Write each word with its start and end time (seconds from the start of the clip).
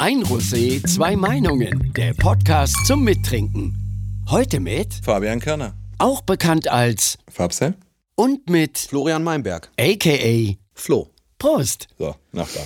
Ein 0.00 0.22
Rosé, 0.22 0.82
zwei 0.86 1.14
Meinungen. 1.14 1.92
Der 1.94 2.14
Podcast 2.14 2.74
zum 2.86 3.04
Mittrinken. 3.04 3.76
Heute 4.30 4.58
mit, 4.58 4.94
Fabian 5.04 5.40
Körner. 5.40 5.74
auch 5.98 6.22
bekannt 6.22 6.68
als 6.68 7.18
Farbsel? 7.30 7.74
und 8.14 8.48
mit 8.48 8.78
Florian 8.78 9.22
Meinberg. 9.22 9.70
aka 9.78 10.54
Flo. 10.72 11.10
Prost. 11.38 11.88
So, 11.98 12.16
Nachbar. 12.32 12.64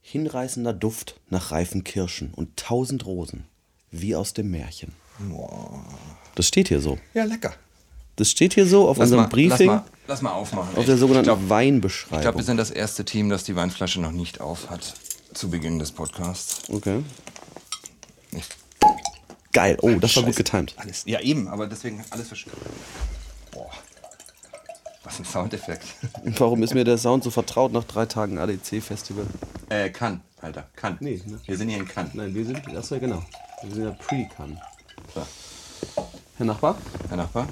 Hinreißender 0.00 0.72
Duft 0.72 1.20
nach 1.28 1.50
reifen 1.52 1.84
Kirschen 1.84 2.32
und 2.34 2.56
tausend 2.56 3.04
Rosen. 3.04 3.44
Wie 3.90 4.16
aus 4.16 4.32
dem 4.32 4.50
Märchen. 4.50 4.94
Das 6.34 6.48
steht 6.48 6.68
hier 6.68 6.80
so. 6.80 6.98
Ja, 7.12 7.24
lecker. 7.24 7.52
Das 8.16 8.30
steht 8.30 8.54
hier 8.54 8.64
so 8.64 8.88
auf 8.88 8.96
unserem 8.98 9.28
Briefing, 9.28 9.68
Lass 9.68 9.82
mal, 9.82 9.84
lass 10.06 10.22
mal 10.22 10.32
aufmachen. 10.32 10.78
auf 10.78 10.86
der 10.86 10.96
sogenannten 10.96 11.28
ich 11.28 11.36
glaube, 11.36 11.50
Weinbeschreibung. 11.50 12.22
glaub, 12.22 12.36
wir 12.38 12.42
sind 12.42 12.56
das 12.56 12.70
erste 12.70 13.04
Team, 13.04 13.28
das 13.28 13.44
die 13.44 13.54
Weinflasche 13.54 14.00
noch 14.00 14.12
nicht 14.12 14.40
auf 14.40 14.70
hat. 14.70 14.94
Zu 15.38 15.48
Beginn 15.48 15.78
des 15.78 15.92
Podcasts. 15.92 16.68
okay. 16.68 17.04
Nicht. 18.32 18.56
Geil. 19.52 19.78
Oh, 19.82 19.90
das 19.90 20.16
war 20.16 20.24
gut 20.24 20.34
Scheiße. 20.34 20.42
getimt. 20.42 20.74
Alles, 20.76 21.04
ja, 21.06 21.20
eben, 21.20 21.46
aber 21.46 21.68
deswegen 21.68 22.04
alles 22.10 22.26
verschüttet. 22.26 22.58
Boah. 23.52 23.70
Was 25.04 25.20
ein 25.20 25.24
Soundeffekt. 25.24 25.84
Warum 26.38 26.64
ist 26.64 26.74
mir 26.74 26.82
der 26.82 26.98
Sound 26.98 27.22
so 27.22 27.30
vertraut 27.30 27.72
nach 27.72 27.84
drei 27.84 28.06
Tagen 28.06 28.36
ADC-Festival? 28.36 29.26
äh, 29.68 29.90
kann, 29.90 30.22
Alter, 30.40 30.66
kann. 30.74 30.96
Nee, 30.98 31.22
ne? 31.24 31.38
Wir 31.46 31.56
sind 31.56 31.68
hier 31.68 31.78
in 31.78 31.86
Cannes. 31.86 32.14
Nein, 32.14 32.34
wir 32.34 32.44
sind, 32.44 32.60
das 32.74 32.90
ja 32.90 32.98
genau. 32.98 33.22
Wir 33.62 33.74
sind 33.76 33.84
ja 33.84 33.92
pre-Can. 33.92 34.60
So, 35.14 35.24
Herr 36.36 36.46
Nachbar? 36.46 36.76
Herr 37.06 37.16
Nachbar. 37.16 37.46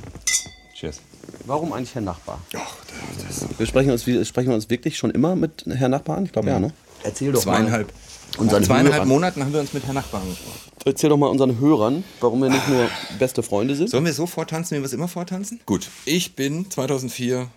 Cheers. 0.74 1.00
Warum 1.44 1.72
eigentlich 1.72 1.94
Herr 1.94 2.02
Nachbar? 2.02 2.40
Ach, 2.56 2.76
das 3.14 3.44
ist 3.44 3.58
Wir 3.60 3.66
sprechen 3.66 3.92
uns, 3.92 4.08
wir 4.08 4.24
sprechen 4.24 4.48
wir 4.48 4.56
uns 4.56 4.68
wirklich 4.70 4.98
schon 4.98 5.12
immer 5.12 5.36
mit 5.36 5.64
Herr 5.68 5.88
Nachbar 5.88 6.16
an? 6.16 6.24
Ich 6.24 6.32
glaube 6.32 6.48
ja, 6.48 6.58
ne? 6.58 6.72
Erzähl 7.06 7.32
doch 7.32 7.40
zweieinhalb. 7.40 7.86
mal 7.86 8.40
unseren 8.40 8.64
zweieinhalb 8.64 8.94
Hörern, 8.94 9.08
Monaten 9.08 9.44
haben 9.44 9.52
wir 9.52 9.60
uns 9.60 9.72
mit 9.72 9.84
Herrn 9.84 9.94
Nachbar 9.94 10.22
angesprochen. 10.22 10.58
Erzähl 10.84 11.08
doch 11.08 11.16
mal 11.16 11.28
unseren 11.28 11.58
Hörern, 11.60 12.04
warum 12.20 12.42
wir 12.42 12.50
nicht 12.50 12.68
nur 12.68 12.88
beste 13.18 13.42
Freunde 13.42 13.76
sind. 13.76 13.90
Sollen 13.90 14.04
wir 14.04 14.12
so 14.12 14.26
vortanzen, 14.26 14.76
wie 14.76 14.80
wir 14.80 14.86
es 14.86 14.92
immer 14.92 15.08
vortanzen? 15.08 15.60
Gut. 15.66 15.88
Ich 16.04 16.34
bin 16.34 16.68
2004 16.68 17.48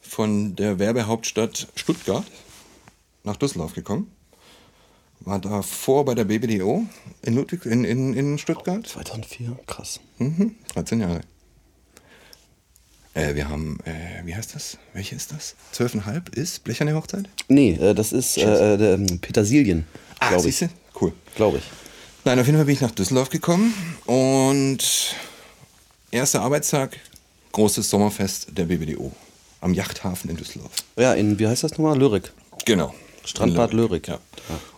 von 0.00 0.54
der 0.54 0.78
Werbehauptstadt 0.78 1.68
Stuttgart 1.74 2.24
nach 3.24 3.36
Düsseldorf 3.36 3.74
gekommen. 3.74 4.10
War 5.20 5.38
davor 5.38 6.04
bei 6.04 6.14
der 6.14 6.24
BBDO 6.24 6.84
in, 7.22 7.34
Ludwig, 7.34 7.64
in, 7.64 7.84
in, 7.84 8.14
in 8.14 8.38
Stuttgart. 8.38 8.86
2004, 8.86 9.58
krass. 9.66 10.00
Mhm, 10.18 10.54
13 10.74 11.00
Jahre. 11.00 11.22
Äh, 13.18 13.34
wir 13.34 13.48
haben, 13.48 13.78
äh, 13.84 14.24
wie 14.24 14.34
heißt 14.34 14.54
das? 14.54 14.78
Welche 14.92 15.16
ist 15.16 15.32
das? 15.32 15.54
12,5 15.74 16.36
ist 16.36 16.62
Blecherne 16.64 16.94
Hochzeit? 16.94 17.28
Nee, 17.48 17.72
äh, 17.72 17.94
das 17.94 18.12
ist 18.12 18.38
äh, 18.38 18.74
äh, 18.76 18.94
ähm, 18.94 19.18
Petersilien, 19.20 19.86
Ah, 20.20 20.36
ich. 20.36 20.42
siehste? 20.42 20.70
Cool. 21.00 21.12
Glaube 21.34 21.58
ich. 21.58 21.64
Nein, 22.24 22.38
auf 22.38 22.46
jeden 22.46 22.58
Fall 22.58 22.66
bin 22.66 22.74
ich 22.74 22.80
nach 22.80 22.90
Düsseldorf 22.92 23.30
gekommen 23.30 23.74
und 24.06 25.14
erster 26.10 26.42
Arbeitstag, 26.42 26.96
großes 27.52 27.88
Sommerfest 27.90 28.48
der 28.56 28.64
BBDO 28.64 29.12
am 29.60 29.74
Yachthafen 29.74 30.30
in 30.30 30.36
Düsseldorf. 30.36 30.72
Ja, 30.96 31.14
in, 31.14 31.38
wie 31.38 31.46
heißt 31.46 31.64
das 31.64 31.72
nochmal? 31.72 31.98
Lyrik. 31.98 32.30
Genau. 32.66 32.94
Strandbad 33.24 33.72
Lyrik. 33.72 34.08
Ja. 34.08 34.20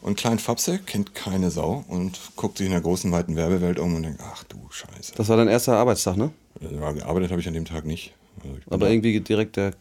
Und 0.00 0.16
Klein 0.16 0.38
Fapse 0.38 0.78
kennt 0.80 1.14
keine 1.14 1.50
Sau 1.50 1.84
und 1.88 2.18
guckt 2.36 2.58
sich 2.58 2.66
in 2.66 2.72
der 2.72 2.80
großen, 2.80 3.12
weiten 3.12 3.36
Werbewelt 3.36 3.78
um 3.78 3.94
und 3.94 4.02
denkt, 4.02 4.20
ach 4.24 4.42
du 4.44 4.56
Scheiße. 4.70 5.12
Das 5.16 5.28
war 5.28 5.36
dein 5.36 5.48
erster 5.48 5.77
Arbeitstag, 5.77 6.16
ne? 6.16 6.30
Ja, 6.61 6.91
gearbeitet 6.92 7.30
habe 7.30 7.41
ich 7.41 7.46
an 7.48 7.55
dem 7.55 7.64
Tag 7.64 7.84
nicht. 7.84 8.12
Also 8.42 8.56
Aber 8.70 8.86
da 8.86 8.92
irgendwie 8.92 9.20
direkt 9.20 9.56
der. 9.56 9.72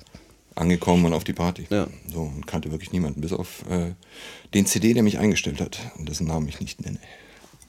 angekommen 0.56 1.06
und 1.06 1.14
auf 1.14 1.24
die 1.24 1.34
Party. 1.34 1.68
Ja. 1.70 1.88
So, 2.12 2.22
und 2.22 2.46
kannte 2.48 2.72
wirklich 2.72 2.92
niemanden, 2.92 3.22
bis 3.22 3.32
auf 3.34 3.64
äh, 3.70 3.94
den 4.54 4.66
CD, 4.66 4.94
der 4.94 5.04
mich 5.04 5.18
eingestellt 5.20 5.62
hat 5.62 5.80
und 5.98 6.10
dessen 6.10 6.28
Namen 6.28 6.48
ich 6.50 6.60
nicht 6.60 6.82
nenne. 6.82 7.00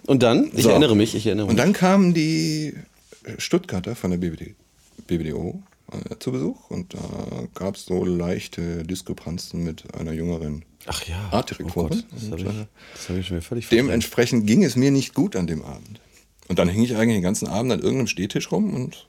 Und 0.06 0.22
dann, 0.22 0.50
ich 0.56 0.62
So. 0.64 0.70
erinnere 0.70 0.96
mich, 0.96 1.14
ich 1.14 1.26
erinnere 1.26 1.46
Und 1.46 1.54
mich. 1.54 1.62
dann 1.62 1.72
kamen 1.72 2.14
die 2.14 2.74
Stuttgarter 3.38 3.94
von 3.94 4.10
der 4.10 4.18
BBD, 4.18 4.54
BBDO 5.06 5.62
äh, 5.92 6.16
zu 6.18 6.32
Besuch 6.32 6.70
und 6.70 6.94
da 6.94 7.00
gab 7.54 7.76
es 7.76 7.84
so 7.84 8.04
leichte 8.04 8.82
Diskrepanzen 8.84 9.62
mit 9.62 9.94
einer 9.94 10.12
jüngeren 10.12 10.64
Ach 10.86 11.04
ja. 11.06 11.28
Artdirektorin. 11.30 12.02
Oh 12.10 12.14
das 12.14 12.30
habe 12.30 12.40
ich, 12.40 12.46
das 12.94 13.08
hab 13.08 13.16
ich 13.18 13.26
schon 13.26 13.42
völlig 13.42 13.66
verdrängt. 13.66 13.88
Dementsprechend 13.88 14.46
ging 14.46 14.64
es 14.64 14.74
mir 14.76 14.90
nicht 14.90 15.14
gut 15.14 15.36
an 15.36 15.46
dem 15.46 15.62
Abend. 15.62 16.00
Und 16.48 16.58
dann 16.58 16.68
hing 16.68 16.82
ich 16.82 16.96
eigentlich 16.96 17.16
den 17.16 17.22
ganzen 17.22 17.46
Abend 17.46 17.70
an 17.70 17.80
irgendeinem 17.80 18.06
Stehtisch 18.08 18.50
rum 18.50 18.74
und 18.74 19.06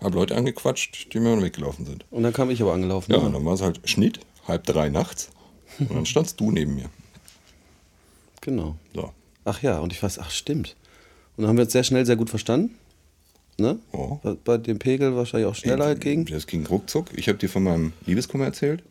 habe 0.00 0.14
Leute 0.16 0.36
angequatscht, 0.36 1.12
die 1.12 1.20
mir 1.20 1.40
weggelaufen 1.42 1.84
sind. 1.86 2.04
Und 2.10 2.22
dann 2.22 2.32
kam 2.32 2.50
ich 2.50 2.62
aber 2.62 2.72
angelaufen. 2.72 3.12
Ja, 3.12 3.18
ne? 3.18 3.26
und 3.26 3.32
dann 3.32 3.44
war 3.44 3.54
es 3.54 3.62
halt 3.62 3.80
Schnitt, 3.88 4.20
halb 4.46 4.64
drei 4.64 4.88
nachts. 4.88 5.30
Und 5.78 5.92
dann 5.94 6.06
standst 6.06 6.40
du 6.40 6.50
neben 6.50 6.74
mir. 6.74 6.86
Genau. 8.40 8.76
So. 8.94 9.12
Ach 9.44 9.62
ja, 9.62 9.78
und 9.80 9.92
ich 9.92 10.02
weiß, 10.02 10.20
ach 10.20 10.30
stimmt. 10.30 10.76
Und 11.36 11.42
dann 11.42 11.48
haben 11.50 11.56
wir 11.56 11.64
uns 11.64 11.72
sehr 11.72 11.84
schnell 11.84 12.06
sehr 12.06 12.16
gut 12.16 12.30
verstanden. 12.30 12.76
Ne? 13.58 13.78
Ja. 13.92 14.36
Bei, 14.44 14.56
dem 14.56 14.78
Pegel 14.78 15.16
wahrscheinlich 15.16 15.48
auch 15.48 15.54
schneller 15.54 15.86
halt 15.86 16.00
ging. 16.00 16.24
Das 16.24 16.46
ging 16.46 16.64
ruckzuck. 16.64 17.06
Ich 17.16 17.28
habe 17.28 17.36
dir 17.38 17.48
von 17.48 17.64
meinem 17.64 17.92
Liebeskummer 18.06 18.44
erzählt. 18.44 18.82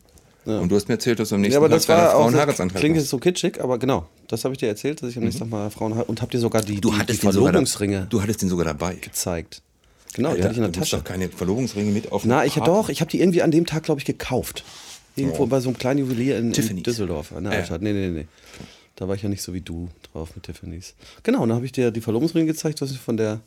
Und 0.44 0.68
du 0.70 0.76
hast 0.76 0.88
mir 0.88 0.94
erzählt, 0.94 1.18
dass 1.18 1.30
du 1.30 1.34
am 1.34 1.42
nächsten 1.42 1.54
Ja, 1.54 1.58
aber 1.58 1.68
Tag 1.68 1.76
das 1.78 1.88
war 1.88 1.96
deiner 1.96 2.10
Frau 2.10 2.18
auch, 2.18 2.24
einen 2.24 2.32
das 2.32 2.40
Heiratsantrag 2.42 2.80
klingt 2.80 2.96
jetzt 2.96 3.08
so 3.08 3.18
kitschig, 3.18 3.60
aber 3.62 3.78
genau, 3.78 4.06
das 4.28 4.44
habe 4.44 4.54
ich 4.54 4.58
dir 4.58 4.68
erzählt, 4.68 5.02
dass 5.02 5.10
ich 5.10 5.16
am 5.18 5.24
nächsten 5.24 5.40
Tag 5.40 5.50
mal 5.50 5.70
Frauen 5.70 5.92
und 5.92 6.22
habt 6.22 6.32
ihr 6.32 6.40
sogar 6.40 6.62
die, 6.62 6.76
Mhm. 6.76 6.80
Du 6.80 6.90
die, 6.92 6.98
die 6.98 7.06
den 7.06 7.14
sogar 7.32 7.32
Verlobungsringe 7.32 8.06
Du 8.08 8.22
hattest 8.22 8.42
den 8.42 8.48
sogar 8.48 8.64
dabei. 8.64 8.94
gezeigt. 8.94 9.62
Genau, 10.14 10.30
die 10.30 10.36
Alter, 10.42 10.44
hatte 10.44 10.52
ich 10.52 10.56
in 10.58 10.62
der 10.64 10.72
du 10.72 10.78
Tasche. 10.80 10.96
doch 10.96 11.04
keine 11.04 11.28
Verlobungsringe 11.28 11.90
mit 11.92 12.10
auf 12.12 12.24
Na, 12.24 12.44
ich 12.44 12.54
Party. 12.54 12.70
doch, 12.70 12.88
ich 12.88 13.00
habe 13.00 13.10
die 13.10 13.20
irgendwie 13.20 13.42
an 13.42 13.50
dem 13.50 13.66
Tag, 13.66 13.84
glaube 13.84 14.00
ich, 14.00 14.04
gekauft. 14.04 14.64
Irgendwo 15.16 15.44
Oh. 15.44 15.46
bei 15.46 15.60
so 15.60 15.68
einem 15.68 15.78
kleinen 15.78 16.00
Juwelier 16.00 16.38
in, 16.38 16.52
in. 16.52 16.82
Düsseldorf, 16.82 17.32
an 17.32 17.44
der 17.44 17.52
Ja. 17.52 17.58
Altstadt. 17.60 17.82
Nee, 17.82 17.92
nee, 17.92 18.08
nee. 18.08 18.26
Da 18.96 19.06
war 19.08 19.14
ich 19.14 19.22
ja 19.22 19.28
nicht 19.28 19.42
so 19.42 19.52
wie 19.54 19.60
du 19.60 19.88
drauf 20.12 20.30
mit 20.34 20.44
Tiffany's. 20.44 20.94
Genau, 21.22 21.42
und 21.42 21.48
dann 21.50 21.56
habe 21.56 21.66
ich 21.66 21.72
dir 21.72 21.90
die 21.90 22.00
Verlobungsringe 22.00 22.46
gezeigt, 22.46 22.80
was 22.80 22.90
ich 22.90 22.98
von 22.98 23.16
der 23.16 23.40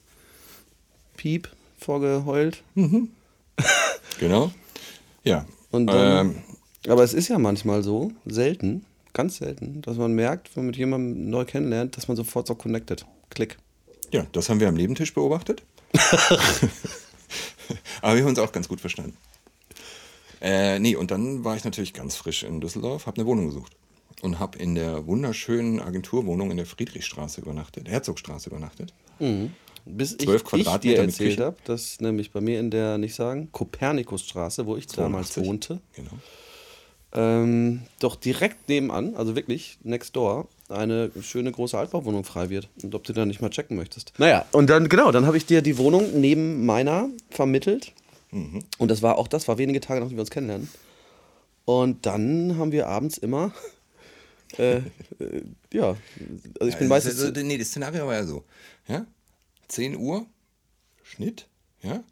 Piep 1.18 1.50
vorgeheult. 1.80 2.62
Genau. 4.20 4.52
Ja. 5.24 5.46
Und 5.72 5.88
dann, 5.88 6.28
ähm, 6.28 6.36
aber 6.88 7.04
es 7.04 7.14
ist 7.14 7.28
ja 7.28 7.38
manchmal 7.40 7.84
so, 7.84 8.12
selten, 8.26 8.86
ganz 9.14 9.38
selten, 9.38 9.82
dass 9.82 9.98
man 9.98 10.14
merkt, 10.14 10.56
wenn 10.56 10.64
man 10.64 10.68
mit 10.68 10.78
jemandem 10.78 11.30
neu 11.30 11.46
kennenlernt, 11.46 11.96
dass 11.98 12.08
man 12.08 12.18
sofort 12.18 12.48
so 12.48 12.56
connected. 12.56 13.06
Klick. 13.30 13.58
ja, 14.12 14.26
das 14.34 14.50
haben 14.50 14.60
wir 14.60 14.68
am 14.68 14.76
Nebentisch 14.76 15.14
beobachtet. 15.14 15.64
Aber 18.02 18.16
wir 18.16 18.24
haben 18.24 18.29
uns 18.29 18.40
auch 18.40 18.52
ganz 18.52 18.68
gut 18.68 18.81
verstanden. 18.81 19.16
Äh, 20.41 20.79
nee, 20.79 20.96
und 20.96 21.12
dann 21.12 21.44
war 21.44 21.56
ich 21.56 21.63
natürlich 21.63 21.94
ganz 21.94 22.16
frisch 22.16 22.44
in 22.44 22.62
Düsseldorf, 22.62 23.06
habe 23.06 23.18
eine 23.18 23.25
Wohnung 23.28 23.47
gesucht. 23.47 23.74
Und 24.22 24.40
habe 24.40 24.57
in 24.59 24.75
der 24.75 25.07
wunderschönen 25.07 25.80
Agenturwohnung 25.80 26.51
in 26.51 26.57
der 26.57 26.66
Friedrichstraße 26.68 27.41
übernachtet, 27.41 27.90
Herzogstraße 27.90 28.50
übernachtet. 28.50 28.94
Bis 29.85 30.12
ich, 30.13 30.19
12 30.19 30.41
ich 30.41 30.47
Quadratmeter 30.47 30.80
dir 30.80 31.01
mit 31.01 31.09
erzählt 31.12 31.40
habe, 31.40 31.57
dass 31.66 32.00
nämlich 32.01 32.31
bei 32.31 32.40
mir 32.41 32.59
in 32.59 32.69
der, 32.69 32.97
nicht 33.00 33.16
sagen, 33.16 33.51
Kopernikusstraße, 33.51 34.66
wo 34.68 34.78
ich 34.78 34.85
damals 34.88 35.34
82. 35.34 35.46
wohnte, 35.47 35.81
Genau. 35.96 36.12
ähm, 37.13 37.81
doch 38.00 38.16
direkt 38.16 38.69
nebenan, 38.69 39.16
also 39.16 39.35
wirklich 39.35 39.80
next 39.84 40.16
door, 40.16 40.47
eine 40.72 41.12
schöne 41.22 41.52
große 41.52 41.78
Altbauwohnung 41.78 42.24
frei 42.24 42.50
wird. 42.50 42.70
Und 42.84 42.96
ob 42.96 43.04
du 43.04 43.14
da 43.14 43.26
nicht 43.26 43.42
mal 43.42 43.50
checken 43.50 43.78
möchtest. 43.78 44.14
Naja, 44.18 44.46
und 44.52 44.70
dann, 44.70 44.90
genau, 44.90 45.12
dann 45.12 45.26
habe 45.26 45.38
ich 45.38 45.46
dir 45.46 45.62
die 45.62 45.78
Wohnung 45.78 46.20
neben 46.20 46.66
meiner 46.66 47.09
vermittelt. 47.30 47.94
Und 48.32 48.88
das 48.88 49.02
war 49.02 49.18
auch 49.18 49.28
das, 49.28 49.48
war 49.50 49.58
wenige 49.58 49.81
Tage, 49.81 50.00
nachdem 50.00 50.16
wir 50.18 50.22
uns 50.22 50.31
kennenlernen. 50.31 50.70
Und 51.66 52.06
dann 52.06 52.58
haben 52.58 52.72
wir 52.72 52.88
abends 52.88 53.18
immer, 53.18 53.54
äh, 54.58 54.78
äh, 54.78 54.81
ja, 55.74 55.98
also 55.98 55.98
ich 56.20 56.60
bin 56.60 56.64
Ja, 56.64 56.78
das 56.78 56.88
meistens. 56.88 57.14
ist 57.16 57.24
Also, 57.26 57.42
nee, 57.42 57.58
das 57.58 57.68
Szenario 57.68 58.08
war 58.08 58.16
ja 58.16 58.24
so. 58.26 58.46
Ja? 58.88 59.06
10 59.68 59.98
Uhr, 59.98 60.26
Schnitt, 61.04 61.48
ja? 61.81 62.04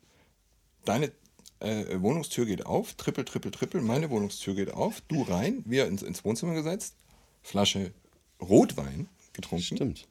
Deine 0.83 1.11
äh, 1.59 1.99
Wohnungstür 2.01 2.45
geht 2.45 2.65
auf, 2.65 2.93
trippel, 2.95 3.25
trippel, 3.25 3.51
trippel, 3.51 3.81
meine 3.81 4.09
Wohnungstür 4.09 4.55
geht 4.55 4.73
auf, 4.73 5.01
du 5.07 5.23
rein, 5.23 5.63
wir 5.65 5.87
ins, 5.87 6.03
ins 6.03 6.23
Wohnzimmer 6.25 6.53
gesetzt, 6.53 6.95
Flasche 7.43 7.91
Rotwein 8.41 9.07
getrunken 9.33 9.63
Stimmt. 9.75 10.07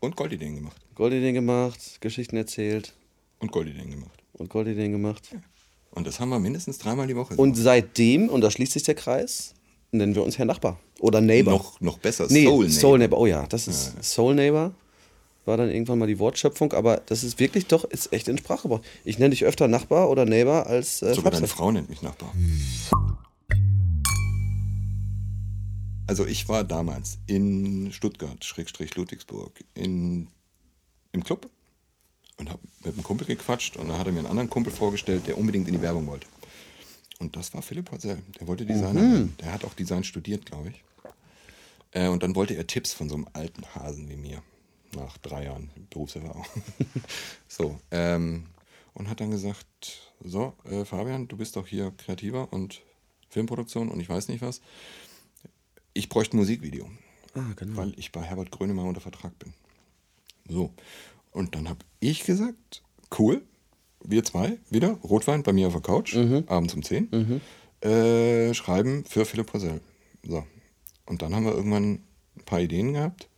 und 0.00 0.16
Goldideen 0.16 0.56
gemacht. 0.56 0.76
Goldideen 0.94 1.34
gemacht, 1.34 2.00
Geschichten 2.00 2.36
erzählt 2.36 2.94
Und 3.40 3.52
Goldideen 3.52 3.90
gemacht. 3.90 4.22
und 4.34 4.50
Goldideen 4.50 4.92
gemacht. 4.92 5.30
Und 5.90 6.06
das 6.06 6.18
haben 6.20 6.28
wir 6.30 6.38
mindestens 6.40 6.78
dreimal 6.78 7.06
die 7.06 7.16
Woche. 7.16 7.34
Und 7.36 7.54
seitdem, 7.54 8.28
und 8.28 8.40
da 8.40 8.50
schließt 8.50 8.72
sich 8.72 8.82
der 8.82 8.94
Kreis, 8.96 9.54
nennen 9.92 10.14
wir 10.14 10.22
uns 10.24 10.38
Herr 10.38 10.44
Nachbar. 10.44 10.78
Oder 11.00 11.20
Neighbor. 11.20 11.52
noch, 11.52 11.80
noch 11.80 11.98
besser, 11.98 12.26
nee, 12.30 12.44
Soul 12.46 12.68
Soul, 12.70 12.98
Neighbor. 12.98 12.98
Neighbor. 12.98 13.18
Oh 13.20 13.26
ja, 13.26 13.46
das 13.46 13.68
ist 13.68 14.02
Soul 14.02 14.34
Neighbor. 14.34 14.72
War 15.44 15.56
dann 15.58 15.70
irgendwann 15.70 15.98
mal 15.98 16.06
die 16.06 16.18
Wortschöpfung, 16.18 16.72
aber 16.72 17.02
das 17.06 17.22
ist 17.22 17.38
wirklich 17.38 17.66
doch, 17.66 17.84
ist 17.84 18.12
echt 18.12 18.28
in 18.28 18.38
Sprache 18.38 18.62
gebraucht. 18.62 18.84
Ich 19.04 19.18
nenne 19.18 19.30
dich 19.30 19.44
öfter 19.44 19.68
Nachbar 19.68 20.08
oder 20.08 20.24
Neighbor 20.24 20.66
als 20.66 21.02
äh, 21.02 21.12
Sogar 21.14 21.32
deine 21.32 21.46
Fabse. 21.46 21.56
Frau 21.56 21.70
nennt 21.70 21.90
mich 21.90 22.00
Nachbar. 22.02 22.32
Also 26.06 26.26
ich 26.26 26.48
war 26.48 26.64
damals 26.64 27.18
in 27.26 27.92
Stuttgart, 27.92 28.44
Schrägstrich 28.44 28.94
Ludwigsburg, 28.94 29.64
in, 29.74 30.28
im 31.12 31.24
Club 31.24 31.48
und 32.36 32.50
habe 32.50 32.60
mit 32.84 32.94
einem 32.94 33.02
Kumpel 33.02 33.26
gequatscht 33.26 33.76
und 33.76 33.88
da 33.88 33.98
hat 33.98 34.06
er 34.06 34.12
mir 34.12 34.18
einen 34.20 34.28
anderen 34.28 34.50
Kumpel 34.50 34.72
vorgestellt, 34.72 35.26
der 35.26 35.38
unbedingt 35.38 35.66
in 35.68 35.74
die 35.74 35.82
Werbung 35.82 36.06
wollte. 36.06 36.26
Und 37.20 37.36
das 37.36 37.54
war 37.54 37.62
Philipp 37.62 37.90
Horsell. 37.90 38.22
Der 38.38 38.46
wollte 38.46 38.66
Designer 38.66 39.00
werden. 39.00 39.36
Der 39.40 39.52
hat 39.52 39.64
auch 39.64 39.74
Design 39.74 40.04
studiert, 40.04 40.44
glaube 40.44 40.70
ich. 40.70 40.84
Äh, 41.92 42.08
und 42.08 42.22
dann 42.22 42.34
wollte 42.34 42.54
er 42.54 42.66
Tipps 42.66 42.92
von 42.92 43.08
so 43.08 43.14
einem 43.14 43.28
alten 43.32 43.64
Hasen 43.74 44.08
wie 44.08 44.16
mir. 44.16 44.42
Nach 44.94 45.16
drei 45.18 45.44
Jahren 45.44 45.70
Berufserfahrung. 45.90 46.44
so, 47.48 47.80
ähm, 47.90 48.46
und 48.92 49.08
hat 49.08 49.20
dann 49.20 49.30
gesagt, 49.30 49.66
so, 50.22 50.54
äh, 50.64 50.84
Fabian, 50.84 51.28
du 51.28 51.36
bist 51.36 51.56
doch 51.56 51.66
hier 51.66 51.92
kreativer 51.96 52.52
und 52.52 52.82
Filmproduktion 53.28 53.90
und 53.90 54.00
ich 54.00 54.08
weiß 54.08 54.28
nicht 54.28 54.42
was. 54.42 54.60
Ich 55.94 56.08
bräuchte 56.08 56.36
ein 56.36 56.40
Musikvideo. 56.40 56.88
Ah, 57.34 57.52
genau. 57.56 57.76
Weil 57.76 57.92
ich 57.96 58.12
bei 58.12 58.22
Herbert 58.22 58.50
Grönemeyer 58.50 58.84
unter 58.86 59.00
Vertrag 59.00 59.36
bin. 59.38 59.52
So. 60.48 60.72
Und 61.32 61.54
dann 61.54 61.68
habe 61.68 61.80
ich 62.00 62.24
gesagt, 62.24 62.82
cool, 63.18 63.42
wir 64.04 64.22
zwei 64.24 64.58
wieder, 64.70 64.90
Rotwein 65.02 65.42
bei 65.42 65.52
mir 65.52 65.68
auf 65.68 65.72
der 65.72 65.82
Couch, 65.82 66.14
abends 66.46 66.74
um 66.74 66.82
10, 66.82 67.40
äh, 67.80 68.54
schreiben 68.54 69.04
für 69.08 69.24
Philipp 69.24 69.52
Rosell. 69.54 69.80
So. 70.26 70.44
Und 71.06 71.22
dann 71.22 71.34
haben 71.34 71.44
wir 71.44 71.52
irgendwann 71.54 72.00
ein 72.36 72.44
paar 72.44 72.60
Ideen 72.60 72.92
gehabt, 72.94 73.28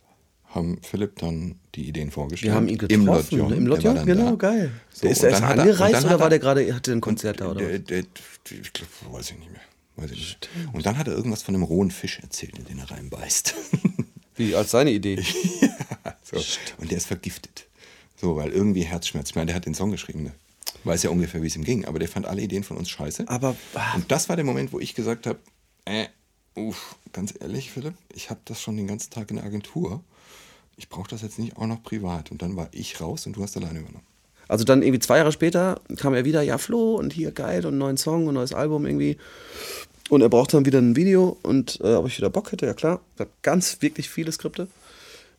haben 0.45 0.79
Philipp 0.83 1.17
dann 1.19 1.59
die 1.75 1.87
Ideen 1.87 2.11
vorgestellt. 2.11 2.51
Wir 2.51 2.55
haben 2.55 2.67
ihn 2.67 2.75
Im 2.79 3.05
getroffen. 3.05 3.37
Lotjon. 3.39 3.53
Im 3.53 3.65
Der 3.65 3.69
war 3.71 3.75
Lotjon, 3.77 3.95
dann 3.95 4.05
genau, 4.05 4.29
da. 4.31 4.35
geil. 4.35 4.71
So, 4.91 5.01
der 5.03 5.11
ist 5.11 5.23
und 5.23 5.29
erst 5.29 5.41
er- 5.41 5.49
angereist 5.49 5.93
dann 5.95 6.05
oder 6.05 6.19
war 6.19 6.25
er- 6.27 6.29
der 6.29 6.39
gerade, 6.39 6.73
hatte 6.75 6.91
ein 6.91 7.01
Konzert 7.01 7.41
da 7.41 7.51
oder 7.51 7.59
der, 7.67 7.79
was? 7.79 7.85
der, 7.85 8.03
ich 8.61 8.73
glaub, 8.73 9.13
weiß 9.13 9.31
ich 9.31 9.39
nicht 9.39 9.51
mehr. 9.51 9.61
Weiß 9.97 10.11
ich 10.11 10.19
nicht. 10.19 10.49
Und 10.73 10.85
dann 10.85 10.97
hat 10.97 11.07
er 11.07 11.15
irgendwas 11.15 11.41
von 11.41 11.55
einem 11.55 11.63
rohen 11.63 11.91
Fisch 11.91 12.19
erzählt, 12.19 12.57
in 12.57 12.65
den 12.65 12.79
er 12.79 12.89
reinbeißt. 12.89 13.55
Wie, 14.35 14.55
als 14.55 14.71
seine 14.71 14.91
Idee. 14.91 15.23
so. 16.23 16.37
Und 16.77 16.91
der 16.91 16.97
ist 16.97 17.07
vergiftet. 17.07 17.67
So, 18.15 18.35
weil 18.35 18.51
irgendwie 18.51 18.83
Herzschmerz. 18.83 19.29
Ich 19.29 19.35
meine, 19.35 19.47
der 19.47 19.55
hat 19.55 19.65
den 19.65 19.73
Song 19.73 19.91
geschrieben. 19.91 20.23
Ne? 20.23 20.33
Weiß 20.83 21.01
ja 21.03 21.09
ungefähr, 21.09 21.41
wie 21.41 21.47
es 21.47 21.55
ihm 21.55 21.63
ging. 21.63 21.85
Aber 21.85 21.97
der 21.97 22.07
fand 22.07 22.27
alle 22.27 22.43
Ideen 22.43 22.63
von 22.63 22.77
uns 22.77 22.89
scheiße. 22.89 23.27
Aber, 23.27 23.55
ah. 23.73 23.95
Und 23.95 24.11
das 24.11 24.29
war 24.29 24.35
der 24.35 24.45
Moment, 24.45 24.71
wo 24.71 24.79
ich 24.79 24.93
gesagt 24.93 25.25
habe, 25.25 25.39
äh, 25.85 26.07
uff, 26.55 26.95
ganz 27.11 27.33
ehrlich, 27.39 27.71
Philipp, 27.71 27.95
ich 28.13 28.29
habe 28.29 28.39
das 28.45 28.61
schon 28.61 28.77
den 28.77 28.87
ganzen 28.87 29.09
Tag 29.09 29.31
in 29.31 29.37
der 29.37 29.45
Agentur. 29.45 30.03
Ich 30.75 30.89
brauche 30.89 31.09
das 31.09 31.23
jetzt 31.23 31.39
nicht 31.39 31.57
auch 31.57 31.65
noch 31.65 31.81
privat. 31.81 32.31
Und 32.31 32.43
dann 32.43 32.55
war 32.55 32.69
ich 32.71 33.01
raus 33.01 33.25
und 33.25 33.35
du 33.35 33.41
hast 33.41 33.57
alleine 33.57 33.79
übernommen. 33.79 34.06
Also 34.47 34.63
dann 34.63 34.81
irgendwie 34.81 34.99
zwei 34.99 35.17
Jahre 35.17 35.31
später 35.31 35.81
kam 35.97 36.13
er 36.13 36.25
wieder, 36.25 36.41
ja 36.41 36.57
Flo 36.57 36.95
und 36.95 37.13
hier 37.13 37.31
geil 37.31 37.65
und 37.65 37.73
einen 37.73 37.77
neuen 37.79 37.97
Song 37.97 38.27
und 38.27 38.35
neues 38.35 38.53
Album 38.53 38.85
irgendwie. 38.85 39.17
Und 40.09 40.21
er 40.21 40.29
braucht 40.29 40.53
dann 40.53 40.65
wieder 40.65 40.79
ein 40.79 40.95
Video 40.95 41.37
und 41.43 41.79
äh, 41.81 41.95
ob 41.95 42.07
ich 42.07 42.17
wieder 42.17 42.29
Bock 42.29 42.51
hätte, 42.51 42.65
ja 42.65 42.73
klar. 42.73 43.01
Ich 43.15 43.21
hab 43.21 43.43
ganz 43.43 43.81
wirklich 43.81 44.09
viele 44.09 44.31
Skripte. 44.31 44.67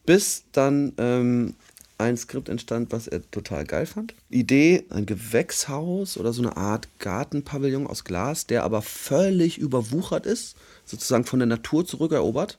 Bis 0.04 0.44
dann 0.52 0.92
ähm, 0.98 1.54
ein 1.98 2.16
Skript 2.16 2.48
entstand, 2.48 2.92
was 2.92 3.08
er 3.08 3.28
total 3.30 3.64
geil 3.64 3.86
fand. 3.86 4.14
Idee, 4.30 4.84
ein 4.90 5.04
Gewächshaus 5.04 6.16
oder 6.16 6.32
so 6.32 6.42
eine 6.42 6.56
Art 6.56 6.88
Gartenpavillon 6.98 7.86
aus 7.86 8.04
Glas, 8.04 8.46
der 8.46 8.64
aber 8.64 8.82
völlig 8.82 9.58
überwuchert 9.58 10.26
ist, 10.26 10.56
sozusagen 10.84 11.24
von 11.24 11.40
der 11.40 11.46
Natur 11.46 11.84
zurückerobert. 11.84 12.58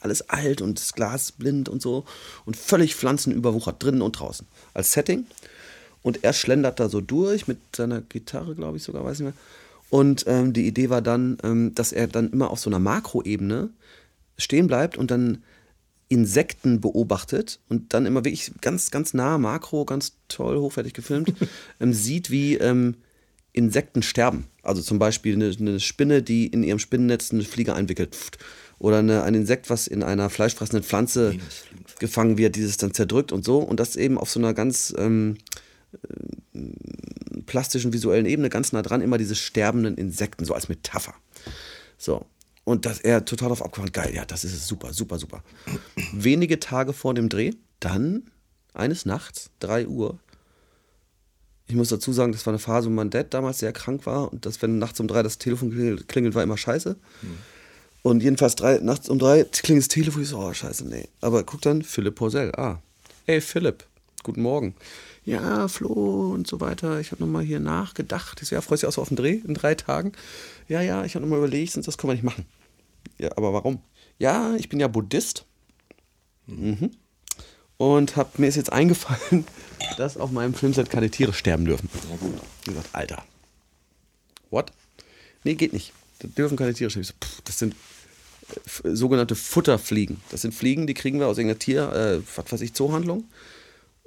Alles 0.00 0.28
alt 0.28 0.60
und 0.60 0.78
das 0.78 0.92
Glas 0.92 1.32
blind 1.32 1.68
und 1.68 1.82
so 1.82 2.04
und 2.44 2.56
völlig 2.56 2.94
pflanzenüberwuchert, 2.94 3.82
drinnen 3.82 4.02
und 4.02 4.12
draußen. 4.12 4.46
Als 4.72 4.92
Setting. 4.92 5.26
Und 6.02 6.24
er 6.24 6.32
schlendert 6.32 6.80
da 6.80 6.88
so 6.88 7.00
durch 7.00 7.48
mit 7.48 7.58
seiner 7.74 8.00
Gitarre, 8.00 8.54
glaube 8.54 8.76
ich 8.76 8.82
sogar, 8.82 9.04
weiß 9.04 9.20
ich 9.20 9.26
nicht 9.26 9.34
mehr. 9.34 9.42
Und 9.90 10.24
ähm, 10.26 10.52
die 10.52 10.66
Idee 10.66 10.90
war 10.90 11.02
dann, 11.02 11.38
ähm, 11.42 11.74
dass 11.74 11.92
er 11.92 12.08
dann 12.08 12.30
immer 12.30 12.50
auf 12.50 12.60
so 12.60 12.70
einer 12.70 12.78
Makroebene 12.78 13.70
stehen 14.36 14.66
bleibt 14.66 14.98
und 14.98 15.10
dann 15.10 15.42
Insekten 16.08 16.80
beobachtet 16.80 17.60
und 17.68 17.92
dann 17.92 18.06
immer 18.06 18.24
wirklich 18.24 18.52
ganz, 18.60 18.90
ganz 18.90 19.12
nah, 19.12 19.38
makro, 19.38 19.84
ganz 19.84 20.12
toll, 20.28 20.58
hochwertig 20.58 20.94
gefilmt, 20.94 21.34
ähm, 21.80 21.92
sieht, 21.92 22.30
wie 22.30 22.56
ähm, 22.56 22.96
Insekten 23.52 24.02
sterben. 24.02 24.46
Also 24.62 24.82
zum 24.82 24.98
Beispiel 24.98 25.34
eine, 25.34 25.54
eine 25.58 25.80
Spinne, 25.80 26.22
die 26.22 26.46
in 26.46 26.62
ihrem 26.62 26.78
Spinnennetz 26.78 27.32
eine 27.32 27.42
Fliege 27.42 27.74
einwickelt. 27.74 28.14
Pft. 28.14 28.38
Oder 28.78 28.98
eine, 28.98 29.24
ein 29.24 29.34
Insekt, 29.34 29.70
was 29.70 29.86
in 29.88 30.02
einer 30.02 30.30
fleischfressenden 30.30 30.84
Pflanze 30.84 31.34
gefangen 31.98 32.38
wird, 32.38 32.54
dieses 32.54 32.76
dann 32.76 32.94
zerdrückt 32.94 33.32
und 33.32 33.44
so. 33.44 33.58
Und 33.58 33.80
das 33.80 33.96
eben 33.96 34.18
auf 34.18 34.30
so 34.30 34.38
einer 34.38 34.54
ganz 34.54 34.94
ähm, 34.96 35.36
plastischen, 37.46 37.92
visuellen 37.92 38.26
Ebene 38.26 38.50
ganz 38.50 38.72
nah 38.72 38.82
dran, 38.82 39.00
immer 39.00 39.18
diese 39.18 39.34
sterbenden 39.34 39.96
Insekten, 39.96 40.44
so 40.44 40.54
als 40.54 40.68
Metapher. 40.68 41.14
So. 41.96 42.26
Und 42.64 42.84
dass 42.84 43.00
er 43.00 43.24
total 43.24 43.50
auf 43.50 43.62
abgefahren, 43.62 43.92
geil, 43.92 44.14
ja, 44.14 44.24
das 44.26 44.44
ist 44.44 44.52
es, 44.52 44.66
super, 44.68 44.92
super, 44.92 45.18
super. 45.18 45.42
Wenige 46.12 46.60
Tage 46.60 46.92
vor 46.92 47.14
dem 47.14 47.30
Dreh, 47.30 47.52
dann 47.80 48.24
eines 48.74 49.06
Nachts, 49.06 49.50
3 49.60 49.86
Uhr. 49.86 50.18
Ich 51.66 51.74
muss 51.74 51.88
dazu 51.88 52.12
sagen, 52.12 52.32
das 52.32 52.44
war 52.46 52.52
eine 52.52 52.58
Phase, 52.58 52.88
wo 52.88 52.92
mein 52.92 53.10
Dad 53.10 53.32
damals 53.34 53.58
sehr 53.58 53.72
krank 53.72 54.06
war 54.06 54.32
und 54.32 54.46
dass, 54.46 54.60
wenn 54.62 54.78
nachts 54.78 55.00
um 55.00 55.08
drei 55.08 55.22
das 55.22 55.38
Telefon 55.38 55.70
klingelt, 55.70 56.08
klingelt 56.08 56.34
war 56.34 56.42
immer 56.42 56.56
scheiße. 56.56 56.96
Und 58.02 58.22
jedenfalls 58.22 58.54
drei, 58.54 58.78
nachts 58.78 59.08
um 59.08 59.18
drei 59.18 59.44
klingelt 59.44 59.84
das 59.84 59.88
Telefon, 59.88 60.22
ich 60.22 60.28
so, 60.28 60.38
oh, 60.38 60.52
scheiße, 60.52 60.86
nee. 60.86 61.08
Aber 61.20 61.44
guck 61.44 61.60
dann, 61.62 61.82
Philipp 61.82 62.14
Porsell, 62.14 62.52
ah, 62.54 62.80
hey 63.26 63.40
Philipp, 63.40 63.84
guten 64.28 64.42
Morgen. 64.42 64.74
Ja, 65.24 65.68
Flo 65.68 66.32
und 66.32 66.46
so 66.46 66.60
weiter. 66.60 67.00
Ich 67.00 67.12
habe 67.12 67.24
nochmal 67.24 67.42
hier 67.42 67.60
nachgedacht. 67.60 68.40
Ich 68.42 68.48
so, 68.48 68.54
ja, 68.54 68.60
freust 68.60 68.82
du 68.82 68.86
dich 68.86 68.88
auch 68.88 68.96
so 68.96 69.02
auf 69.02 69.08
den 69.08 69.16
Dreh 69.16 69.40
in 69.44 69.54
drei 69.54 69.74
Tagen? 69.74 70.12
Ja, 70.68 70.82
ja, 70.82 71.04
ich 71.04 71.14
habe 71.14 71.24
nochmal 71.24 71.38
überlegt, 71.38 71.72
sonst 71.72 71.86
das 71.86 71.96
können 71.96 72.10
wir 72.10 72.14
nicht 72.14 72.24
machen. 72.24 72.44
Ja, 73.18 73.30
aber 73.36 73.52
warum? 73.52 73.80
Ja, 74.18 74.54
ich 74.56 74.68
bin 74.68 74.80
ja 74.80 74.88
Buddhist. 74.88 75.46
Mhm. 76.46 76.90
Und 77.78 78.16
hab, 78.16 78.38
mir 78.38 78.48
ist 78.48 78.56
jetzt 78.56 78.72
eingefallen, 78.72 79.46
dass 79.96 80.16
auf 80.16 80.30
meinem 80.30 80.52
Filmset 80.52 80.90
keine 80.90 81.10
Tiere 81.10 81.32
sterben 81.32 81.64
dürfen. 81.64 81.88
Ja, 82.10 82.16
gut. 82.16 82.34
Ich 82.60 82.68
gesagt, 82.68 82.88
Alter. 82.92 83.24
What? 84.50 84.72
Nee, 85.42 85.54
geht 85.54 85.72
nicht. 85.72 85.92
Da 86.18 86.28
dürfen 86.28 86.56
keine 86.58 86.74
Tiere 86.74 86.90
sterben. 86.90 87.02
Ich 87.02 87.08
so, 87.08 87.14
pff, 87.22 87.40
das 87.42 87.58
sind 87.58 87.74
äh, 88.84 88.94
sogenannte 88.94 89.36
Futterfliegen. 89.36 90.20
Das 90.30 90.42
sind 90.42 90.54
Fliegen, 90.54 90.86
die 90.86 90.94
kriegen 90.94 91.18
wir 91.18 91.28
aus 91.28 91.38
irgendeiner 91.38 91.60
Tier, 91.60 91.92
äh, 91.92 92.20
was 92.36 92.52
weiß 92.52 92.60
ich, 92.60 92.74
Zoohandlung. 92.74 93.24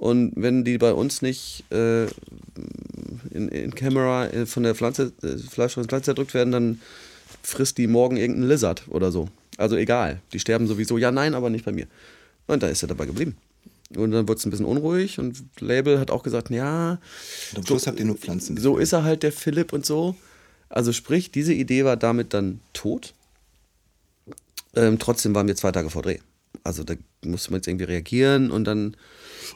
Und 0.01 0.33
wenn 0.35 0.63
die 0.63 0.79
bei 0.79 0.93
uns 0.93 1.21
nicht 1.21 1.63
äh, 1.71 2.05
in, 3.29 3.49
in 3.49 3.75
Camera 3.75 4.25
äh, 4.25 4.47
von 4.47 4.63
der 4.63 4.73
Pflanze, 4.73 5.13
äh, 5.21 5.37
Fleisch 5.37 5.75
von 5.75 5.83
der 5.83 5.89
Pflanze 5.89 6.05
zerdrückt 6.05 6.33
werden, 6.33 6.51
dann 6.51 6.81
frisst 7.43 7.77
die 7.77 7.85
morgen 7.85 8.17
irgendein 8.17 8.49
Lizard 8.49 8.81
oder 8.87 9.11
so. 9.11 9.29
Also 9.57 9.75
egal. 9.75 10.19
Die 10.33 10.39
sterben 10.39 10.65
sowieso. 10.65 10.97
Ja, 10.97 11.11
nein, 11.11 11.35
aber 11.35 11.51
nicht 11.51 11.65
bei 11.65 11.71
mir. 11.71 11.85
Und 12.47 12.63
da 12.63 12.67
ist 12.67 12.81
er 12.81 12.87
dabei 12.87 13.05
geblieben. 13.05 13.37
Und 13.95 14.09
dann 14.09 14.27
wurde 14.27 14.39
es 14.39 14.45
ein 14.47 14.49
bisschen 14.49 14.65
unruhig 14.65 15.19
und 15.19 15.43
Label 15.59 15.99
hat 15.99 16.09
auch 16.09 16.23
gesagt, 16.23 16.49
ja, 16.49 16.97
Und 17.55 17.67
Schluss 17.67 17.85
habt 17.85 17.99
ihr 17.99 18.05
nur 18.05 18.17
Pflanzen. 18.17 18.57
so 18.57 18.79
ist 18.79 18.93
er 18.93 19.03
halt 19.03 19.21
der 19.21 19.31
Philipp 19.31 19.71
und 19.71 19.85
so. 19.85 20.15
Also 20.67 20.93
sprich, 20.93 21.29
diese 21.29 21.53
Idee 21.53 21.85
war 21.85 21.95
damit 21.95 22.33
dann 22.33 22.59
tot. 22.73 23.13
Ähm, 24.75 24.97
trotzdem 24.97 25.35
waren 25.35 25.45
wir 25.45 25.55
zwei 25.55 25.71
Tage 25.71 25.91
vor 25.91 26.01
Dreh. 26.01 26.17
Also 26.63 26.83
da 26.83 26.95
musste 27.23 27.51
man 27.51 27.59
jetzt 27.59 27.67
irgendwie 27.67 27.85
reagieren 27.85 28.51
und 28.51 28.65
dann, 28.65 28.95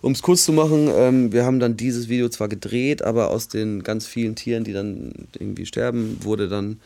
um 0.01 0.13
es 0.13 0.21
kurz 0.21 0.45
zu 0.45 0.53
machen, 0.53 0.89
ähm, 0.91 1.31
wir 1.31 1.45
haben 1.45 1.59
dann 1.59 1.77
dieses 1.77 2.09
Video 2.09 2.29
zwar 2.29 2.47
gedreht, 2.47 3.01
aber 3.01 3.29
aus 3.29 3.47
den 3.47 3.83
ganz 3.83 4.07
vielen 4.07 4.35
Tieren, 4.35 4.63
die 4.63 4.73
dann 4.73 5.13
irgendwie 5.37 5.65
sterben, 5.65 6.17
wurde 6.21 6.47
dann 6.47 6.79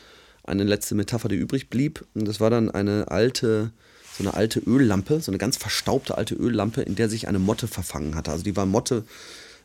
eine 0.43 0.63
letzte 0.63 0.95
Metapher, 0.95 1.29
die 1.29 1.35
übrig 1.35 1.69
blieb. 1.69 2.05
Und 2.15 2.27
das 2.27 2.39
war 2.39 2.49
dann 2.49 2.69
eine 2.69 3.09
alte, 3.09 3.71
so 4.17 4.23
eine 4.23 4.33
alte 4.33 4.59
Öllampe, 4.59 5.21
so 5.21 5.31
eine 5.31 5.37
ganz 5.37 5.57
verstaubte 5.57 6.17
alte 6.17 6.35
Öllampe, 6.35 6.81
in 6.81 6.95
der 6.95 7.09
sich 7.09 7.27
eine 7.27 7.39
Motte 7.39 7.67
verfangen 7.67 8.15
hatte. 8.15 8.31
Also 8.31 8.43
die 8.43 8.55
war 8.55 8.65
Motte, 8.65 9.03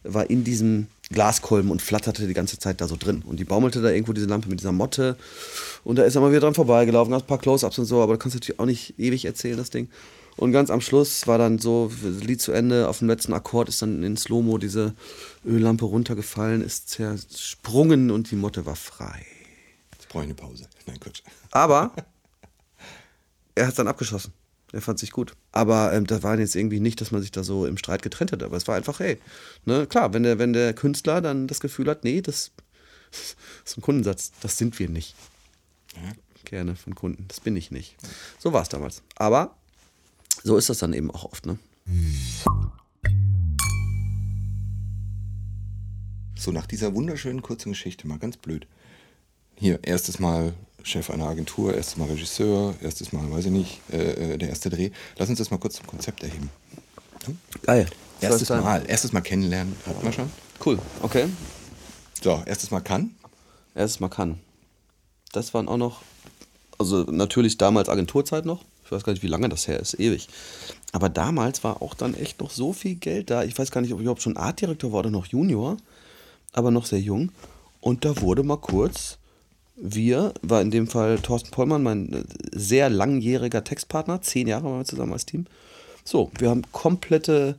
war 0.04 0.28
in 0.28 0.44
diesem 0.44 0.86
Glaskolben 1.10 1.70
und 1.70 1.82
flatterte 1.82 2.26
die 2.26 2.34
ganze 2.34 2.58
Zeit 2.58 2.80
da 2.80 2.88
so 2.88 2.96
drin. 2.96 3.22
Und 3.26 3.40
die 3.40 3.44
baumelte 3.44 3.80
da 3.80 3.90
irgendwo 3.90 4.12
diese 4.12 4.26
Lampe 4.26 4.48
mit 4.48 4.60
dieser 4.60 4.72
Motte. 4.72 5.16
Und 5.82 5.96
da 5.96 6.04
ist 6.04 6.14
er 6.14 6.20
mal 6.20 6.30
wieder 6.30 6.40
dran 6.40 6.54
vorbeigelaufen, 6.54 7.14
hat 7.14 7.24
ein 7.24 7.26
paar 7.26 7.38
Close-Ups 7.38 7.78
und 7.78 7.86
so, 7.86 8.02
aber 8.02 8.14
da 8.14 8.18
kannst 8.18 8.34
du 8.34 8.38
natürlich 8.38 8.60
auch 8.60 8.66
nicht 8.66 8.98
ewig 8.98 9.24
erzählen, 9.24 9.56
das 9.56 9.70
Ding. 9.70 9.88
Und 10.36 10.52
ganz 10.52 10.70
am 10.70 10.80
Schluss 10.80 11.26
war 11.26 11.38
dann 11.38 11.58
so, 11.58 11.90
das 12.02 12.24
Lied 12.24 12.40
zu 12.40 12.52
Ende, 12.52 12.88
auf 12.88 12.98
dem 12.98 13.08
letzten 13.08 13.32
Akkord 13.32 13.68
ist 13.68 13.82
dann 13.82 14.02
in 14.02 14.16
Slow-Mo 14.16 14.58
diese 14.58 14.94
Öllampe 15.44 15.84
runtergefallen, 15.84 16.60
ist 16.62 16.88
zersprungen 16.88 18.10
und 18.10 18.30
die 18.30 18.36
Motte 18.36 18.66
war 18.66 18.76
frei. 18.76 19.24
Jetzt 19.92 20.08
brauche 20.08 20.24
ich 20.24 20.28
eine 20.28 20.34
Pause. 20.34 20.68
Nein, 20.86 20.98
Quatsch. 20.98 21.22
Aber 21.50 21.92
er 23.54 23.64
hat 23.64 23.70
es 23.70 23.76
dann 23.76 23.88
abgeschossen. 23.88 24.32
Er 24.72 24.80
fand 24.80 24.98
sich 24.98 25.12
gut. 25.12 25.36
Aber 25.52 25.92
ähm, 25.92 26.04
das 26.04 26.24
war 26.24 26.36
jetzt 26.36 26.56
irgendwie 26.56 26.80
nicht, 26.80 27.00
dass 27.00 27.12
man 27.12 27.22
sich 27.22 27.30
da 27.30 27.44
so 27.44 27.64
im 27.64 27.76
Streit 27.76 28.02
getrennt 28.02 28.32
hätte. 28.32 28.44
Aber 28.44 28.56
es 28.56 28.66
war 28.66 28.74
einfach, 28.74 28.98
hey, 28.98 29.20
ne, 29.64 29.86
klar, 29.86 30.12
wenn 30.12 30.24
der, 30.24 30.40
wenn 30.40 30.52
der 30.52 30.74
Künstler 30.74 31.20
dann 31.20 31.46
das 31.46 31.60
Gefühl 31.60 31.88
hat, 31.88 32.02
nee, 32.02 32.20
das, 32.20 32.50
das 33.12 33.36
ist 33.70 33.78
ein 33.78 33.82
Kundensatz, 33.82 34.32
das 34.40 34.58
sind 34.58 34.76
wir 34.80 34.88
nicht. 34.88 35.14
Gerne 36.44 36.74
von 36.74 36.96
Kunden, 36.96 37.26
das 37.28 37.38
bin 37.38 37.54
ich 37.54 37.70
nicht. 37.70 37.96
So 38.40 38.52
war 38.52 38.62
es 38.62 38.68
damals. 38.68 39.02
Aber 39.14 39.54
so 40.42 40.56
ist 40.56 40.68
das 40.68 40.78
dann 40.78 40.92
eben 40.92 41.10
auch 41.10 41.24
oft, 41.24 41.46
ne? 41.46 41.58
So, 46.36 46.50
nach 46.50 46.66
dieser 46.66 46.94
wunderschönen 46.94 47.42
kurzen 47.42 47.72
Geschichte, 47.72 48.06
mal 48.06 48.18
ganz 48.18 48.36
blöd. 48.36 48.66
Hier, 49.56 49.82
erstes 49.82 50.18
Mal 50.18 50.52
Chef 50.82 51.08
einer 51.10 51.26
Agentur, 51.26 51.74
erstes 51.74 51.96
Mal 51.96 52.08
Regisseur, 52.08 52.74
erstes 52.82 53.12
Mal, 53.12 53.30
weiß 53.30 53.46
ich 53.46 53.50
nicht, 53.50 53.80
äh, 53.90 54.34
äh, 54.34 54.38
der 54.38 54.50
erste 54.50 54.68
Dreh. 54.68 54.90
Lass 55.16 55.28
uns 55.30 55.38
das 55.38 55.50
mal 55.50 55.58
kurz 55.58 55.76
zum 55.76 55.86
Konzept 55.86 56.22
erheben. 56.22 56.50
Geil. 57.62 57.86
Erstes 58.20 58.50
Mal, 58.50 58.84
erstes 58.86 59.12
Mal 59.12 59.22
kennenlernen, 59.22 59.74
hatten 59.86 60.04
wir 60.04 60.12
schon. 60.12 60.30
Cool, 60.64 60.78
okay. 61.02 61.26
So, 62.22 62.42
erstes 62.44 62.70
Mal 62.70 62.80
kann. 62.80 63.14
Erstes 63.74 64.00
Mal 64.00 64.08
kann. 64.08 64.38
Das 65.32 65.54
waren 65.54 65.68
auch 65.68 65.78
noch, 65.78 66.02
also 66.78 67.04
natürlich 67.04 67.56
damals 67.58 67.88
Agenturzeit 67.88 68.44
noch. 68.44 68.64
Ich 68.94 69.00
weiß 69.00 69.04
gar 69.04 69.12
nicht, 69.12 69.22
wie 69.22 69.28
lange 69.28 69.48
das 69.48 69.66
her 69.66 69.80
ist, 69.80 69.98
ewig. 69.98 70.28
Aber 70.92 71.08
damals 71.08 71.64
war 71.64 71.82
auch 71.82 71.94
dann 71.94 72.14
echt 72.14 72.40
noch 72.40 72.50
so 72.50 72.72
viel 72.72 72.94
Geld 72.94 73.30
da. 73.30 73.42
Ich 73.42 73.58
weiß 73.58 73.72
gar 73.72 73.80
nicht, 73.80 73.92
ob 73.92 73.98
ich 73.98 74.04
überhaupt 74.04 74.22
schon 74.22 74.36
Artdirektor 74.36 74.92
war 74.92 75.00
oder 75.00 75.10
noch 75.10 75.26
Junior, 75.26 75.76
aber 76.52 76.70
noch 76.70 76.86
sehr 76.86 77.00
jung. 77.00 77.32
Und 77.80 78.04
da 78.04 78.20
wurde 78.20 78.44
mal 78.44 78.58
kurz, 78.58 79.18
wir, 79.76 80.32
war 80.42 80.62
in 80.62 80.70
dem 80.70 80.86
Fall 80.86 81.18
Thorsten 81.18 81.50
Pollmann, 81.50 81.82
mein 81.82 82.12
äh, 82.12 82.22
sehr 82.52 82.88
langjähriger 82.88 83.64
Textpartner, 83.64 84.22
zehn 84.22 84.46
Jahre 84.46 84.64
waren 84.64 84.78
wir 84.78 84.84
zusammen 84.84 85.12
als 85.12 85.26
Team. 85.26 85.46
So, 86.04 86.30
wir 86.38 86.50
haben 86.50 86.62
komplette 86.70 87.58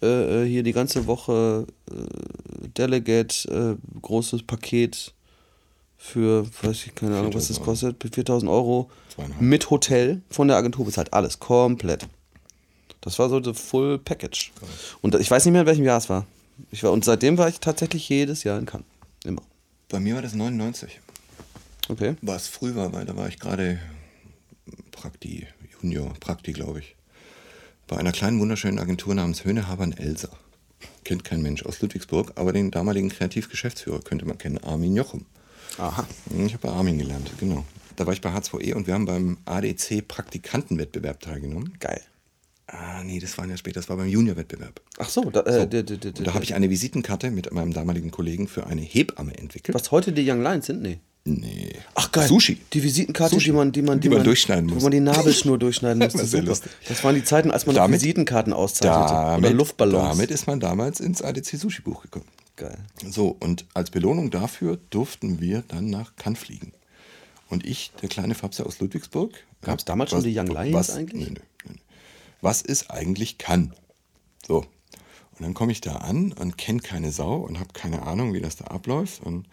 äh, 0.00 0.44
hier 0.44 0.62
die 0.62 0.72
ganze 0.72 1.06
Woche 1.06 1.66
äh, 1.90 2.68
Delegate, 2.76 3.76
äh, 3.76 4.00
großes 4.00 4.44
Paket 4.44 5.12
für, 5.98 6.46
weiß 6.62 6.86
ich, 6.86 6.94
keine 6.94 7.18
Ahnung, 7.18 7.34
was 7.34 7.48
das 7.48 7.60
4.000 7.60 7.64
kostet, 7.64 8.14
4000 8.14 8.50
Euro 8.50 8.90
Zweieinhalb. 9.14 9.40
mit 9.42 9.68
Hotel 9.70 10.22
von 10.30 10.48
der 10.48 10.56
Agentur 10.56 10.86
bezahlt. 10.86 11.12
Alles, 11.12 11.40
komplett. 11.40 12.06
Das 13.00 13.18
war 13.18 13.28
so 13.28 13.42
the 13.42 13.52
full 13.52 13.98
package. 13.98 14.52
Und 15.02 15.14
ich 15.16 15.30
weiß 15.30 15.44
nicht 15.44 15.52
mehr, 15.52 15.62
in 15.62 15.66
welchem 15.66 15.84
Jahr 15.84 15.98
es 15.98 16.08
war. 16.08 16.26
Ich 16.70 16.82
war. 16.82 16.92
Und 16.92 17.04
seitdem 17.04 17.36
war 17.36 17.48
ich 17.48 17.60
tatsächlich 17.60 18.08
jedes 18.08 18.44
Jahr 18.44 18.58
in 18.58 18.66
Cannes. 18.66 18.86
Immer. 19.24 19.42
Bei 19.88 20.00
mir 20.00 20.14
war 20.14 20.22
das 20.22 20.34
99. 20.34 21.00
Okay. 21.88 22.16
Was 22.22 22.48
früh 22.48 22.74
war, 22.74 22.92
weil 22.92 23.04
da 23.04 23.16
war 23.16 23.28
ich 23.28 23.38
gerade 23.38 23.80
Prakti, 24.92 25.46
Junior, 25.80 26.12
Prakti, 26.20 26.52
glaube 26.52 26.80
ich. 26.80 26.96
Bei 27.86 27.96
einer 27.96 28.12
kleinen, 28.12 28.40
wunderschönen 28.40 28.78
Agentur 28.78 29.14
namens 29.14 29.44
Höhnehabern 29.44 29.92
Elsa. 29.92 30.28
Kennt 31.04 31.24
kein 31.24 31.40
Mensch 31.40 31.64
aus 31.64 31.80
Ludwigsburg, 31.80 32.32
aber 32.34 32.52
den 32.52 32.70
damaligen 32.70 33.08
Kreativgeschäftsführer 33.08 34.00
könnte 34.00 34.26
man 34.26 34.38
kennen, 34.38 34.58
Armin 34.58 34.94
Jochem. 34.94 35.24
Aha. 35.76 36.06
Ich 36.46 36.54
habe 36.54 36.66
bei 36.66 36.72
Armin 36.72 36.98
gelernt, 36.98 37.30
genau. 37.38 37.64
Da 37.96 38.06
war 38.06 38.12
ich 38.12 38.20
bei 38.20 38.30
H2E 38.30 38.74
und 38.74 38.86
wir 38.86 38.94
haben 38.94 39.06
beim 39.06 39.38
ADC 39.44 40.06
Praktikantenwettbewerb 40.06 41.20
teilgenommen. 41.20 41.74
Geil. 41.80 42.00
Ah, 42.66 43.02
nee, 43.02 43.18
das 43.18 43.36
war 43.38 43.46
ja 43.46 43.56
später, 43.56 43.80
das 43.80 43.88
war 43.88 43.96
beim 43.96 44.08
Juniorwettbewerb. 44.08 44.80
Ach 44.98 45.08
so, 45.08 45.22
da, 45.30 45.40
äh, 45.40 45.62
Und 45.62 46.26
da 46.26 46.34
habe 46.34 46.44
ich 46.44 46.54
eine 46.54 46.68
Visitenkarte 46.68 47.30
mit 47.30 47.50
meinem 47.52 47.72
damaligen 47.72 48.10
Kollegen 48.10 48.46
für 48.46 48.66
eine 48.66 48.82
Hebamme 48.82 49.36
entwickelt. 49.38 49.74
Was 49.74 49.90
heute 49.90 50.12
die 50.12 50.30
Young 50.30 50.42
Lions 50.42 50.66
sind? 50.66 50.82
Nee. 50.82 50.98
Nee. 51.24 51.72
Ach 51.94 52.12
geil. 52.12 52.28
Sushi. 52.28 52.58
Die 52.72 52.82
Visitenkarte, 52.82 53.34
Sushi. 53.34 53.46
die 53.46 53.52
man, 53.52 53.72
die 53.72 53.82
man, 53.82 54.00
Die 54.00 54.08
man 54.08 54.22
durchschneiden 54.22 54.68
Wo 54.70 54.74
muss. 54.74 54.82
man 54.82 54.92
die 54.92 55.00
Nabelschnur 55.00 55.58
durchschneiden 55.58 55.98
musste. 56.02 56.18
Das 56.18 56.32
lustig. 56.44 56.70
Das 56.88 57.02
waren 57.04 57.14
die 57.14 57.24
Zeiten, 57.24 57.50
als 57.50 57.66
man 57.66 57.74
noch 57.74 57.82
Damit- 57.82 58.00
Visitenkarten 58.02 58.52
auszeichnete. 58.52 59.12
Damit, 59.12 59.44
oder 59.46 59.54
Luftballons. 59.54 60.08
damit 60.10 60.30
ist 60.30 60.46
man 60.46 60.60
damals 60.60 61.00
ins 61.00 61.20
ADC 61.22 61.56
Sushi 61.58 61.82
Buch 61.82 62.02
gekommen. 62.02 62.26
Geil. 62.58 62.78
So, 63.08 63.36
und 63.38 63.66
als 63.72 63.90
Belohnung 63.90 64.30
dafür 64.30 64.78
durften 64.90 65.40
wir 65.40 65.62
dann 65.68 65.90
nach 65.90 66.16
Cannes 66.16 66.40
fliegen. 66.40 66.72
Und 67.48 67.64
ich, 67.64 67.92
der 68.02 68.08
kleine 68.08 68.34
Fabse 68.34 68.66
aus 68.66 68.80
Ludwigsburg. 68.80 69.32
Gab's 69.62 69.84
damals 69.84 70.10
schon 70.10 70.18
was- 70.18 70.24
die 70.24 70.36
Young 70.38 70.48
Lions 70.48 70.74
was, 70.74 70.90
eigentlich? 70.90 71.28
Nee, 71.30 71.34
nee, 71.64 71.70
nee. 71.72 71.80
Was 72.40 72.62
ist 72.62 72.90
eigentlich 72.90 73.38
Cannes? 73.38 73.70
So. 74.46 74.58
Und 74.58 75.40
dann 75.44 75.54
komme 75.54 75.70
ich 75.70 75.80
da 75.80 75.96
an 75.96 76.32
und 76.32 76.58
kenne 76.58 76.80
keine 76.80 77.12
Sau 77.12 77.36
und 77.36 77.60
habe 77.60 77.72
keine 77.72 78.02
Ahnung, 78.02 78.34
wie 78.34 78.40
das 78.40 78.56
da 78.56 78.64
abläuft. 78.66 79.22
Und 79.22 79.46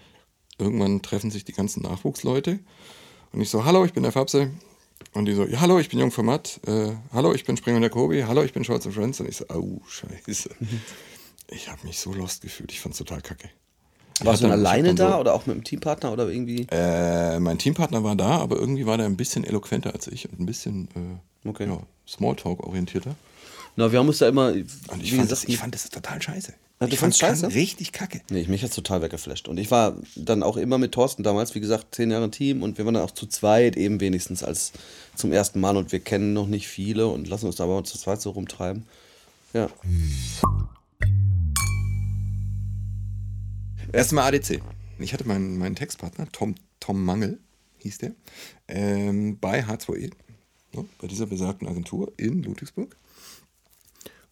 irgendwann 0.58 1.04
treffen 1.04 1.30
sich 1.30 1.46
die 1.46 1.54
ganzen 1.54 1.84
Nachwuchsleute. 1.84 2.58
Und 3.32 3.42
ich 3.42 3.52
so, 3.52 3.66
hallo, 3.66 3.86
ich 3.86 3.94
bin 3.94 4.02
der 4.02 4.12
Fabse. 4.12 4.50
Und 5.14 5.26
die 5.26 5.34
so, 5.36 5.46
ja, 5.46 5.60
hallo, 5.62 5.78
ich 5.80 5.90
bin 5.90 6.00
Jung 6.00 6.10
von 6.12 6.26
Matt. 6.26 6.60
Äh, 6.66 6.94
hallo, 7.14 7.34
ich 7.34 7.46
bin 7.46 7.56
Springer 7.56 7.80
der 7.82 7.92
Kobi. 7.92 8.24
Hallo, 8.24 8.42
ich 8.44 8.54
bin 8.54 8.64
Scholz 8.64 8.86
und 8.88 8.94
Friends. 8.94 9.20
Und 9.20 9.30
ich 9.30 9.38
so, 9.38 9.48
au, 9.50 9.80
scheiße. 9.88 10.50
Ich 11.50 11.70
habe 11.70 11.86
mich 11.86 12.00
so 12.00 12.12
lost 12.14 12.42
gefühlt. 12.42 12.72
Ich 12.72 12.80
fand's 12.80 12.98
total 12.98 13.22
kacke. 13.22 13.50
Warst 14.22 14.42
hab 14.42 14.48
du 14.50 14.52
dann- 14.52 14.60
alleine 14.60 14.88
dann 14.90 14.96
da 14.96 15.12
so- 15.14 15.18
oder 15.20 15.34
auch 15.34 15.46
mit 15.46 15.56
einem 15.56 15.64
Teampartner 15.64 16.12
oder 16.12 16.28
irgendwie? 16.30 16.68
Äh, 16.72 17.40
mein 17.40 17.58
Teampartner 17.60 18.04
war 18.04 18.16
da, 18.16 18.38
aber 18.40 18.56
irgendwie 18.58 18.86
war 18.86 18.98
der 18.98 19.06
ein 19.08 19.18
bisschen 19.18 19.44
eloquenter 19.44 19.94
als 19.94 20.08
ich 20.08 20.30
und 20.30 20.40
ein 20.40 20.46
bisschen 20.46 20.88
äh, 21.44 21.48
Okay. 21.50 21.68
ja, 21.68 21.80
Smalltalk-orientierter. 22.08 23.16
Na, 23.76 23.92
wir 23.92 24.00
haben 24.00 24.08
uns 24.08 24.20
da 24.20 24.30
immer, 24.30 24.54
Und 24.54 25.04
ich, 25.04 25.14
fand 25.14 25.30
das, 25.32 25.44
ich 25.44 25.58
fand 25.58 25.76
das 25.76 25.90
total 25.90 26.22
scheiße. 26.22 26.54
Ja, 26.80 26.88
du 26.88 26.94
ich 26.94 27.00
fand 27.00 27.16
scheiße? 27.16 27.54
richtig 27.54 27.92
kacke. 27.92 28.22
Nee, 28.30 28.46
mich 28.48 28.64
hat's 28.64 28.76
total 28.76 29.02
weggeflasht. 29.02 29.48
Und 29.50 29.58
ich 29.58 29.70
war 29.70 29.96
dann 30.16 30.44
auch 30.44 30.56
immer 30.58 30.78
mit 30.78 30.94
Thorsten 30.94 31.24
damals, 31.24 31.54
wie 31.56 31.60
gesagt, 31.60 31.94
zehn 31.94 32.10
Jahre 32.10 32.32
Team 32.32 32.64
und 32.64 32.78
wir 32.78 32.86
waren 32.86 32.94
dann 32.96 33.04
auch 33.04 33.12
zu 33.12 33.28
zweit 33.28 33.76
eben 33.76 34.00
wenigstens 34.00 34.44
als 34.44 34.72
zum 35.16 35.32
ersten 35.34 35.60
Mal 35.60 35.76
und 35.78 35.92
wir 35.92 36.00
kennen 36.00 36.34
noch 36.34 36.48
nicht 36.48 36.68
viele 36.70 37.08
und 37.08 37.28
lassen 37.28 37.48
uns 37.48 37.58
da 37.58 37.66
aber 37.66 37.84
zu 37.84 37.98
zweit 37.98 38.22
so 38.22 38.30
rumtreiben. 38.32 38.86
Ja. 39.54 39.70
Erstmal 43.92 44.34
ADC. 44.34 44.62
Ich 45.00 45.14
hatte 45.14 45.28
meinen, 45.28 45.58
meinen 45.58 45.76
Textpartner, 45.76 46.28
Tom, 46.32 46.56
Tom 46.80 47.04
Mangel, 47.04 47.40
hieß 47.80 48.00
der, 48.00 48.12
ähm, 48.68 49.38
bei 49.40 49.64
H2E, 49.64 50.12
ne, 50.74 50.86
bei 51.00 51.08
dieser 51.08 51.26
besagten 51.26 51.68
Agentur 51.68 52.12
in 52.18 52.44
Ludwigsburg. 52.44 52.96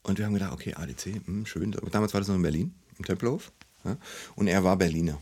Und 0.04 0.18
wir 0.18 0.26
haben 0.26 0.34
gedacht, 0.34 0.54
okay, 0.54 0.74
ADC, 0.74 1.26
hm, 1.26 1.46
schön. 1.46 1.72
Damals 1.92 2.14
war 2.14 2.22
das 2.22 2.28
noch 2.28 2.36
in 2.36 2.42
Berlin, 2.42 2.74
im 2.98 3.06
Tempelhof. 3.06 3.52
Ja, 3.86 3.98
und 4.36 4.48
er 4.48 4.64
war 4.64 4.78
Berliner. 4.78 5.22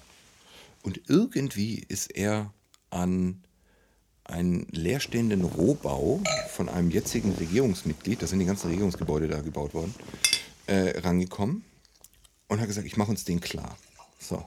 Und 0.84 1.02
irgendwie 1.08 1.86
ist 1.88 2.08
er 2.08 2.54
an 2.90 3.44
einen 4.24 4.68
leerstehenden 4.72 5.44
Rohbau 5.44 6.22
von 6.50 6.70
einem 6.70 6.90
jetzigen 6.90 7.34
Regierungsmitglied, 7.34 8.22
da 8.22 8.28
sind 8.28 8.40
die 8.40 8.46
ganzen 8.46 8.70
Regierungsgebäude 8.70 9.28
da 9.28 9.42
gebaut 9.42 9.74
worden, 9.74 9.94
äh, 10.72 11.00
rangekommen 11.00 11.66
und 12.48 12.62
hat 12.62 12.68
gesagt, 12.68 12.88
ich 12.88 12.96
mache 12.96 13.12
uns 13.12 13.26
den 13.26 13.42
klar. 13.42 13.78
So. 14.20 14.46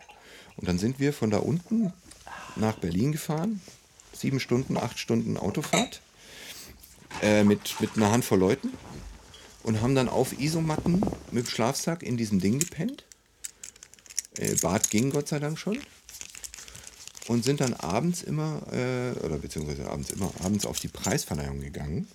Und 0.57 0.69
dann 0.69 0.79
sind 0.79 0.99
wir 0.99 1.13
von 1.13 1.31
da 1.31 1.39
unten 1.39 1.93
nach 2.57 2.79
Berlin 2.79 3.13
gefahren. 3.13 3.61
Sieben 4.13 4.41
Stunden, 4.41 4.79
acht 4.79 4.99
Stunden 4.99 5.37
Autofahrt 5.37 6.01
äh, 7.21 7.45
mit, 7.45 7.79
mit 7.81 7.97
einer 7.97 8.11
Handvoll 8.11 8.39
Leuten 8.39 8.73
und 9.65 9.83
haben 9.83 9.95
dann 9.95 10.09
auf 10.09 10.39
Isomatten 10.39 11.01
mit 11.31 11.47
dem 11.47 11.51
Schlafsack 11.51 12.03
in 12.03 12.17
diesem 12.17 12.41
Ding 12.41 12.59
gepennt. 12.59 13.05
Äh, 14.39 14.55
Bad 14.55 14.89
ging 14.89 15.11
Gott 15.11 15.29
sei 15.29 15.41
Dank 15.41 15.59
schon. 15.59 15.79
Und 17.27 17.45
sind 17.45 17.61
dann 17.61 17.75
abends 17.75 18.23
immer, 18.23 18.63
äh, 18.71 19.13
oder 19.25 19.39
beziehungsweise 19.39 19.91
abends 19.91 20.11
immer, 20.11 20.31
abends 20.43 20.65
auf 20.65 20.79
die 20.79 20.89
Preisverleihung 20.89 21.61
gegangen 21.61 22.07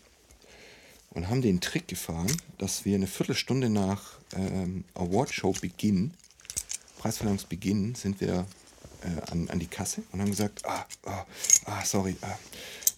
und 1.12 1.30
haben 1.30 1.42
den 1.42 1.62
Trick 1.62 1.88
gefahren, 1.88 2.36
dass 2.58 2.86
wir 2.86 2.96
eine 2.96 3.08
Viertelstunde 3.08 3.70
nach 3.70 4.20
ähm, 4.36 4.84
Awardshow-Beginn, 4.96 6.13
Preisverleihungsbeginn, 7.00 7.96
sind 7.96 8.22
wir 8.22 8.46
äh, 9.01 9.32
an, 9.32 9.50
an 9.50 9.60
die 9.60 9.68
Kasse 9.68 10.04
und 10.12 10.22
haben 10.22 10.30
gesagt, 10.30 10.66
ah, 10.66 10.86
ah, 11.06 11.25
ah 11.66 11.86
sorry, 11.86 12.16
ah, 12.22 12.38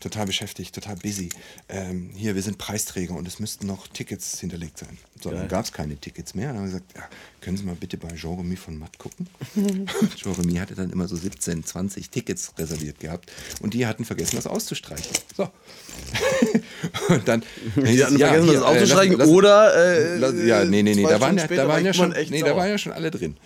total 0.01 0.25
beschäftigt, 0.25 0.75
total 0.75 0.95
busy. 0.97 1.29
Ähm, 1.69 2.09
hier, 2.15 2.35
wir 2.35 2.41
sind 2.41 2.57
Preisträger 2.57 3.13
und 3.15 3.25
es 3.27 3.39
müssten 3.39 3.67
noch 3.67 3.87
Tickets 3.87 4.39
hinterlegt 4.39 4.77
sein. 4.77 4.97
So, 5.21 5.29
dann 5.31 5.47
gab 5.47 5.63
es 5.65 5.71
keine 5.71 5.95
Tickets 5.95 6.33
mehr. 6.35 6.47
Dann 6.47 6.57
haben 6.57 6.63
wir 6.65 6.71
gesagt, 6.73 6.93
ja, 6.97 7.03
können 7.39 7.55
Sie 7.55 7.63
mal 7.63 7.75
bitte 7.75 7.95
bei 7.97 8.09
Jean-Remy 8.09 8.55
von 8.57 8.77
Matt 8.77 8.97
gucken? 8.97 9.27
Jean-Remy 10.15 10.55
hatte 10.55 10.75
dann 10.75 10.89
immer 10.89 11.07
so 11.07 11.15
17, 11.15 11.63
20 11.63 12.09
Tickets 12.09 12.51
reserviert 12.57 12.99
gehabt 12.99 13.31
und 13.61 13.73
die 13.73 13.85
hatten 13.85 14.03
vergessen, 14.03 14.35
das 14.35 14.47
auszustreichen. 14.47 15.11
So. 15.37 15.49
und 17.09 17.27
dann. 17.27 17.43
Die 17.75 18.03
hatten 18.03 18.17
Ja, 18.17 18.27
vergessen, 18.29 18.43
hier, 18.45 18.53
das 18.53 18.61
äh, 18.63 18.65
aufzustreichen 18.65 19.17
lass- 19.17 19.27
lass- 19.27 19.35
oder. 19.35 19.75
Äh, 19.75 20.17
Lass- 20.17 20.33
ja, 20.43 20.65
nee, 20.65 20.83
nee, 20.83 20.95
nee, 20.95 21.03
da 21.03 21.19
waren 21.21 21.37
Stunden 21.37 21.37
ja, 21.37 21.45
später 21.45 21.61
da 21.63 21.67
waren 21.67 21.69
war 21.69 21.77
ja 21.77 21.91
jemand 21.91 21.95
schon, 21.95 22.11
echt 22.13 22.31
nee, 22.31 22.39
da 22.41 22.47
sauer. 22.47 22.57
waren 22.57 22.69
ja 22.69 22.77
schon 22.77 22.91
alle 22.91 23.11
drin. 23.11 23.37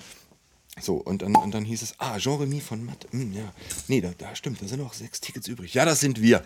So, 0.81 0.95
und 0.95 1.21
dann, 1.21 1.35
und 1.35 1.53
dann 1.53 1.63
hieß 1.63 1.81
es, 1.81 1.95
ah, 1.99 2.17
Jean-Remy 2.17 2.59
von 2.59 2.85
Matt, 2.85 3.07
hm, 3.11 3.31
ja. 3.31 3.53
Nee, 3.87 4.01
da, 4.01 4.11
da 4.17 4.35
stimmt, 4.35 4.61
da 4.61 4.67
sind 4.67 4.79
noch 4.79 4.93
sechs 4.93 5.21
Tickets 5.21 5.47
übrig. 5.47 5.73
Ja, 5.73 5.85
das 5.85 6.01
sind 6.01 6.21
wir. 6.21 6.43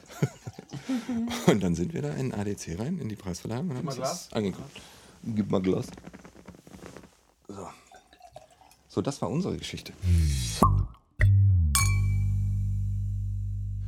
und 1.47 1.63
dann 1.63 1.73
sind 1.73 1.93
wir 1.93 2.03
da 2.03 2.13
in 2.13 2.31
ADC 2.31 2.77
rein, 2.77 2.99
in 2.99 3.09
die 3.09 3.15
Preisverleihung 3.15 3.69
und 3.71 3.77
haben 3.77 3.87
uns 3.87 3.97
das 3.97 4.31
angeguckt. 4.31 4.81
Gib 5.23 5.49
mal 5.49 5.61
Glas. 5.61 5.87
So. 7.47 7.67
So, 8.87 9.01
das 9.01 9.19
war 9.21 9.29
unsere 9.29 9.57
Geschichte. 9.57 9.93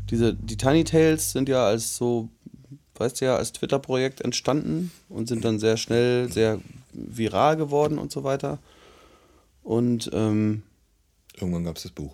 Diese, 0.10 0.34
die 0.34 0.58
Tiny 0.58 0.84
Tales 0.84 1.32
sind 1.32 1.50
ja 1.50 1.66
als 1.66 1.96
so, 1.96 2.30
weißt 2.96 3.22
du 3.22 3.26
ja, 3.26 3.36
als 3.36 3.54
Twitter-Projekt 3.54 4.22
entstanden 4.22 4.92
und 5.08 5.28
sind 5.28 5.46
dann 5.46 5.60
sehr 5.60 5.78
schnell 5.78 6.32
sehr 6.32 6.60
viral 6.94 7.58
geworden 7.58 8.00
und 8.00 8.12
so 8.12 8.24
weiter. 8.24 8.60
Und 9.72 10.10
ähm, 10.14 10.64
Irgendwann 11.40 11.64
gab 11.64 11.78
es 11.78 11.84
das 11.84 11.94
Buch. 11.94 12.14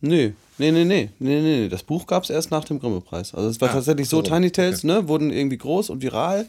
nee, 0.00 0.32
nee, 0.56 0.70
nee, 0.70 0.84
nee, 0.86 1.10
nee, 1.18 1.40
nee, 1.42 1.68
das 1.68 1.82
Buch 1.82 2.06
gab 2.06 2.22
es 2.24 2.30
erst 2.30 2.50
nach 2.50 2.64
dem 2.64 2.80
Grimme-Preis. 2.80 3.34
Also 3.34 3.50
es 3.50 3.60
war 3.60 3.68
Ah, 3.68 3.72
tatsächlich 3.74 4.08
so, 4.08 4.16
so, 4.18 4.22
Tiny 4.22 4.50
Tales, 4.50 4.82
ne, 4.82 5.06
wurden 5.06 5.30
irgendwie 5.30 5.58
groß 5.58 5.90
und 5.90 6.00
viral 6.02 6.46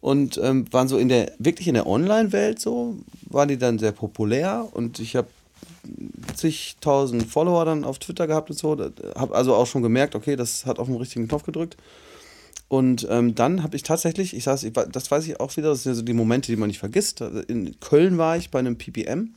und 0.00 0.38
ähm, 0.40 0.72
waren 0.72 0.86
so 0.86 0.98
in 0.98 1.08
der, 1.08 1.32
wirklich 1.40 1.66
in 1.66 1.74
der 1.74 1.88
Online-Welt 1.88 2.60
so, 2.60 2.94
waren 3.28 3.48
die 3.48 3.58
dann 3.58 3.80
sehr 3.80 3.90
populär 3.90 4.68
und 4.72 5.00
ich 5.00 5.16
habe 5.16 5.26
zigtausend 6.36 7.26
Follower 7.26 7.64
dann 7.64 7.82
auf 7.82 7.98
Twitter 7.98 8.28
gehabt 8.28 8.50
und 8.50 8.56
so, 8.56 8.76
habe 9.16 9.34
also 9.34 9.56
auch 9.56 9.66
schon 9.66 9.82
gemerkt, 9.82 10.14
okay, 10.14 10.36
das 10.36 10.64
hat 10.64 10.78
auf 10.78 10.86
den 10.86 10.94
richtigen 10.96 11.26
Knopf 11.26 11.42
gedrückt. 11.42 11.76
Und 12.68 13.06
ähm, 13.10 13.34
dann 13.34 13.62
habe 13.62 13.76
ich 13.76 13.82
tatsächlich, 13.82 14.36
ich 14.36 14.44
saß, 14.44 14.66
das 14.92 15.10
weiß 15.10 15.26
ich 15.26 15.40
auch 15.40 15.56
wieder, 15.56 15.70
das 15.70 15.84
sind 15.84 15.92
ja 15.92 15.96
so 15.96 16.02
die 16.02 16.12
Momente, 16.12 16.52
die 16.52 16.56
man 16.56 16.68
nicht 16.68 16.78
vergisst. 16.78 17.22
In 17.22 17.80
Köln 17.80 18.18
war 18.18 18.36
ich 18.36 18.50
bei 18.50 18.58
einem 18.58 18.76
PPM 18.76 19.34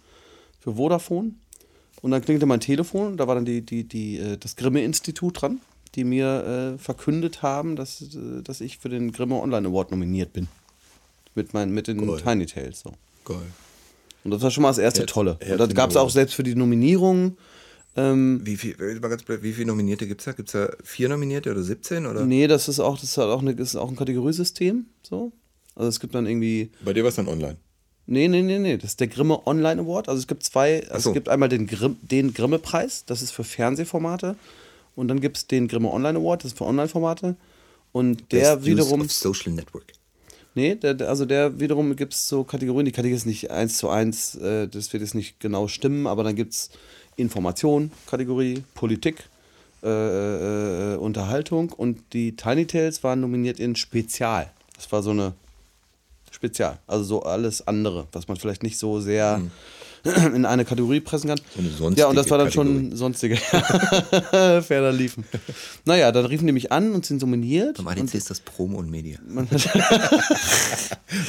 für 0.59 0.75
Vodafone 0.75 1.31
und 2.01 2.11
dann 2.11 2.21
klingelte 2.21 2.45
mein 2.45 2.59
Telefon, 2.59 3.15
da 3.15 3.27
war 3.27 3.35
dann 3.35 3.45
die, 3.45 3.61
die, 3.61 3.85
die, 3.85 4.17
äh, 4.17 4.37
das 4.37 4.55
Grimme-Institut 4.55 5.41
dran. 5.41 5.61
die 5.95 6.03
mir 6.05 6.75
äh, 6.75 6.77
verkündet 6.77 7.41
haben, 7.41 7.75
dass, 7.75 8.01
äh, 8.01 8.41
dass 8.43 8.61
ich 8.61 8.77
für 8.77 8.89
den 8.89 9.11
Grimme 9.11 9.35
Online 9.35 9.67
Award 9.67 9.91
nominiert 9.91 10.33
bin. 10.33 10.47
Mit, 11.35 11.53
mein, 11.53 11.71
mit 11.71 11.87
den 11.87 12.05
Geil. 12.05 12.21
Tiny 12.21 12.45
Tales. 12.45 12.81
So. 12.81 12.93
Geil. 13.25 13.37
Und 14.23 14.31
das 14.31 14.41
war 14.41 14.51
schon 14.51 14.61
mal 14.61 14.69
das 14.69 14.77
erste 14.77 15.05
Tolle. 15.05 15.33
Und 15.33 15.45
Herz 15.45 15.57
das 15.57 15.69
in 15.69 15.75
gab 15.75 15.89
es 15.89 15.97
auch 15.97 16.09
selbst 16.09 16.33
für 16.33 16.43
die 16.43 16.55
Nominierung. 16.55 17.37
Ähm, 17.97 18.39
Wie 18.45 18.55
viel, 18.55 18.75
mal 19.01 19.09
ganz 19.09 19.23
blöd, 19.23 19.43
wie 19.43 19.51
viele 19.51 19.67
Nominierte 19.67 20.07
gibt 20.07 20.21
es 20.21 20.25
da? 20.25 20.31
Gibt 20.31 20.47
es 20.49 20.53
da 20.53 20.69
vier 20.83 21.09
Nominierte 21.09 21.51
oder 21.51 21.61
17? 21.61 22.05
Oder? 22.05 22.25
nee, 22.25 22.47
das 22.47 22.69
ist 22.69 22.79
auch, 22.79 22.95
das 22.95 23.09
ist 23.09 23.17
halt 23.17 23.29
auch, 23.29 23.41
eine, 23.41 23.51
ist 23.51 23.75
auch 23.75 23.89
ein 23.89 23.97
Kategoriesystem. 23.97 24.85
So. 25.03 25.31
Also 25.75 25.89
es 25.89 25.99
gibt 25.99 26.15
dann 26.15 26.25
irgendwie. 26.25 26.71
Bei 26.85 26.93
dir 26.93 27.03
war 27.03 27.09
es 27.09 27.15
dann 27.15 27.27
online. 27.27 27.57
Nee, 28.05 28.27
nee, 28.27 28.41
nee, 28.41 28.59
nee. 28.59 28.77
Das 28.77 28.91
ist 28.91 28.99
der 28.99 29.07
Grimme 29.07 29.45
Online 29.45 29.81
Award. 29.81 30.07
Also 30.09 30.19
es 30.19 30.27
gibt 30.27 30.43
zwei. 30.43 30.87
Also 30.89 31.03
so. 31.05 31.09
es 31.09 31.13
gibt 31.13 31.27
einmal 31.29 31.49
den, 31.49 31.67
Grimm, 31.67 31.97
den 32.01 32.33
Grimme-Preis, 32.33 33.03
das 33.05 33.21
ist 33.21 33.31
für 33.31 33.43
Fernsehformate. 33.43 34.35
Und 34.95 35.07
dann 35.07 35.19
gibt 35.21 35.37
es 35.37 35.47
den 35.47 35.67
Grimme 35.67 35.91
Online 35.91 36.17
Award, 36.19 36.43
das 36.43 36.51
ist 36.51 36.57
für 36.57 36.65
Online-Formate. 36.65 37.35
Und 37.91 38.31
der 38.31 38.55
Best 38.55 38.65
wiederum. 38.65 39.01
Use 39.01 39.05
of 39.27 39.35
Social 39.37 39.53
Network. 39.53 39.85
Nee, 40.55 40.75
der, 40.75 40.93
der- 40.93 41.09
also 41.09 41.25
der 41.25 41.59
wiederum 41.59 41.95
gibt 41.95 42.13
es 42.13 42.27
so 42.27 42.43
Kategorien. 42.43 42.85
Die 42.85 42.91
Kategorie 42.91 43.15
ist 43.17 43.25
nicht 43.25 43.51
eins 43.51 43.77
zu 43.77 43.89
eins, 43.89 44.35
äh, 44.35 44.67
das 44.67 44.91
wird 44.91 45.01
jetzt 45.01 45.15
nicht 45.15 45.39
genau 45.39 45.67
stimmen, 45.69 46.07
aber 46.07 46.23
dann 46.23 46.35
gibt 46.35 46.53
es 46.53 46.69
Information, 47.21 47.91
Kategorie, 48.07 48.63
Politik, 48.73 49.23
äh, 49.83 49.87
äh, 49.89 50.93
äh, 50.93 50.97
Unterhaltung. 50.97 51.71
Und 51.71 52.13
die 52.13 52.35
Tiny 52.35 52.65
Tales 52.65 53.03
waren 53.03 53.21
nominiert 53.21 53.59
in 53.59 53.75
Spezial. 53.75 54.51
Das 54.75 54.91
war 54.91 55.01
so 55.01 55.11
eine 55.11 55.33
Spezial, 56.31 56.79
also 56.87 57.03
so 57.03 57.23
alles 57.23 57.67
andere, 57.67 58.07
was 58.11 58.27
man 58.27 58.37
vielleicht 58.37 58.63
nicht 58.63 58.77
so 58.77 58.99
sehr 58.99 59.41
in 60.35 60.45
eine 60.45 60.65
Kategorie 60.65 60.99
pressen 60.99 61.29
kann. 61.29 61.39
So 61.53 61.59
eine 61.59 61.69
sonstige 61.69 62.01
ja, 62.01 62.07
und 62.07 62.15
das 62.15 62.29
war 62.29 62.37
dann 62.37 62.51
schon 62.51 62.67
Kategorie. 62.67 62.97
sonstige. 62.97 63.35
Ferner 64.61 64.91
liefen. 64.91 65.25
Naja, 65.85 66.11
dann 66.11 66.25
riefen 66.25 66.47
die 66.47 66.53
mich 66.53 66.71
an 66.71 66.93
und 66.93 67.05
sind 67.05 67.21
nominiert. 67.21 67.79
Und 67.79 67.87
ADC 67.87 68.15
ist 68.15 68.29
das 68.29 68.39
Promo 68.39 68.79
und 68.79 68.89
Media. 68.89 69.19
man 69.27 69.47
hat, 69.51 69.69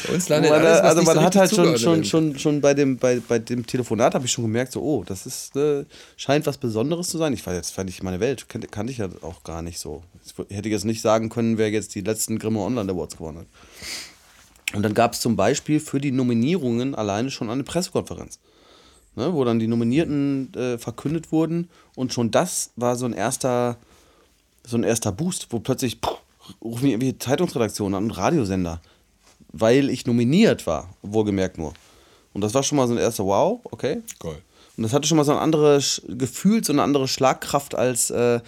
Bei 0.06 0.14
uns 0.14 0.28
man, 0.28 0.42
landet 0.42 0.52
alles, 0.52 0.78
was 0.78 0.80
also 0.82 1.02
man 1.02 1.14
so 1.14 1.22
hat 1.22 1.36
halt 1.36 1.50
schon, 1.54 1.78
schon, 1.78 2.04
schon, 2.04 2.38
schon 2.38 2.60
bei 2.60 2.74
dem, 2.74 2.96
bei, 2.96 3.20
bei 3.20 3.38
dem 3.38 3.66
Telefonat 3.66 4.14
habe 4.14 4.24
ich 4.24 4.32
schon 4.32 4.44
gemerkt, 4.44 4.72
so, 4.72 4.82
oh, 4.82 5.04
das 5.04 5.26
ist, 5.26 5.56
äh, 5.56 5.84
scheint 6.16 6.46
was 6.46 6.58
Besonderes 6.58 7.08
zu 7.08 7.18
sein. 7.18 7.32
Ich 7.32 7.44
war 7.46 7.54
jetzt, 7.54 7.72
fand 7.72 7.90
ich 7.90 8.02
meine 8.02 8.20
Welt, 8.20 8.48
kannte, 8.48 8.68
kannte 8.68 8.92
ich 8.92 8.98
ja 8.98 9.08
auch 9.22 9.42
gar 9.44 9.62
nicht 9.62 9.78
so. 9.78 10.02
Ich 10.48 10.56
hätte 10.56 10.68
jetzt 10.68 10.84
nicht 10.84 11.02
sagen 11.02 11.28
können, 11.28 11.58
wer 11.58 11.70
jetzt 11.70 11.94
die 11.94 12.00
letzten 12.00 12.38
Grimme 12.38 12.60
Online 12.60 12.90
Awards 12.92 13.16
gewonnen 13.16 13.38
hat. 13.38 13.46
Und 14.74 14.82
dann 14.82 14.94
gab 14.94 15.12
es 15.12 15.20
zum 15.20 15.36
Beispiel 15.36 15.80
für 15.80 16.00
die 16.00 16.12
Nominierungen 16.12 16.94
alleine 16.94 17.30
schon 17.30 17.50
eine 17.50 17.62
Pressekonferenz, 17.62 18.38
ne, 19.16 19.32
wo 19.32 19.44
dann 19.44 19.58
die 19.58 19.66
Nominierten 19.66 20.52
äh, 20.54 20.78
verkündet 20.78 21.32
wurden 21.32 21.68
und 21.96 22.12
schon 22.12 22.30
das 22.30 22.70
war 22.76 22.96
so 22.96 23.06
ein 23.06 23.12
erster, 23.12 23.76
so 24.64 24.76
ein 24.76 24.84
erster 24.84 25.12
Boost, 25.12 25.48
wo 25.50 25.60
plötzlich 25.60 26.00
puh, 26.00 26.16
rufen 26.62 26.84
mich 26.84 26.92
irgendwie 26.92 27.18
Zeitungsredaktionen 27.18 27.94
an 27.94 28.04
und 28.04 28.10
Radiosender, 28.12 28.80
weil 29.52 29.90
ich 29.90 30.06
nominiert 30.06 30.66
war, 30.66 30.88
wohlgemerkt 31.02 31.58
nur. 31.58 31.74
Und 32.32 32.40
das 32.40 32.54
war 32.54 32.62
schon 32.62 32.76
mal 32.76 32.88
so 32.88 32.94
ein 32.94 32.98
erster 32.98 33.24
Wow, 33.24 33.60
okay. 33.64 34.02
Geil. 34.18 34.40
Und 34.76 34.84
das 34.84 34.94
hatte 34.94 35.06
schon 35.06 35.18
mal 35.18 35.24
so 35.24 35.32
ein 35.32 35.38
anderes 35.38 36.00
Gefühl, 36.08 36.64
so 36.64 36.72
eine 36.72 36.82
andere 36.82 37.06
Schlagkraft 37.06 37.74
als 37.74 38.10
äh, 38.10 38.40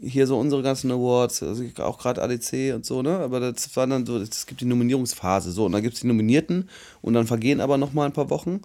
hier 0.00 0.26
so 0.26 0.38
unsere 0.38 0.62
ganzen 0.62 0.90
Awards, 0.90 1.42
also 1.42 1.64
auch 1.78 1.98
gerade 1.98 2.22
ADC 2.22 2.74
und 2.74 2.86
so, 2.86 3.02
ne? 3.02 3.18
Aber 3.18 3.40
das 3.40 3.74
war 3.76 3.86
dann 3.86 4.06
so, 4.06 4.16
es 4.18 4.46
gibt 4.46 4.60
die 4.60 4.64
Nominierungsphase, 4.64 5.52
so, 5.52 5.66
und 5.66 5.72
dann 5.72 5.82
gibt 5.82 5.94
es 5.94 6.00
die 6.00 6.06
Nominierten 6.06 6.68
und 7.02 7.14
dann 7.14 7.26
vergehen 7.26 7.60
aber 7.60 7.76
noch 7.78 7.92
mal 7.92 8.06
ein 8.06 8.12
paar 8.12 8.30
Wochen 8.30 8.62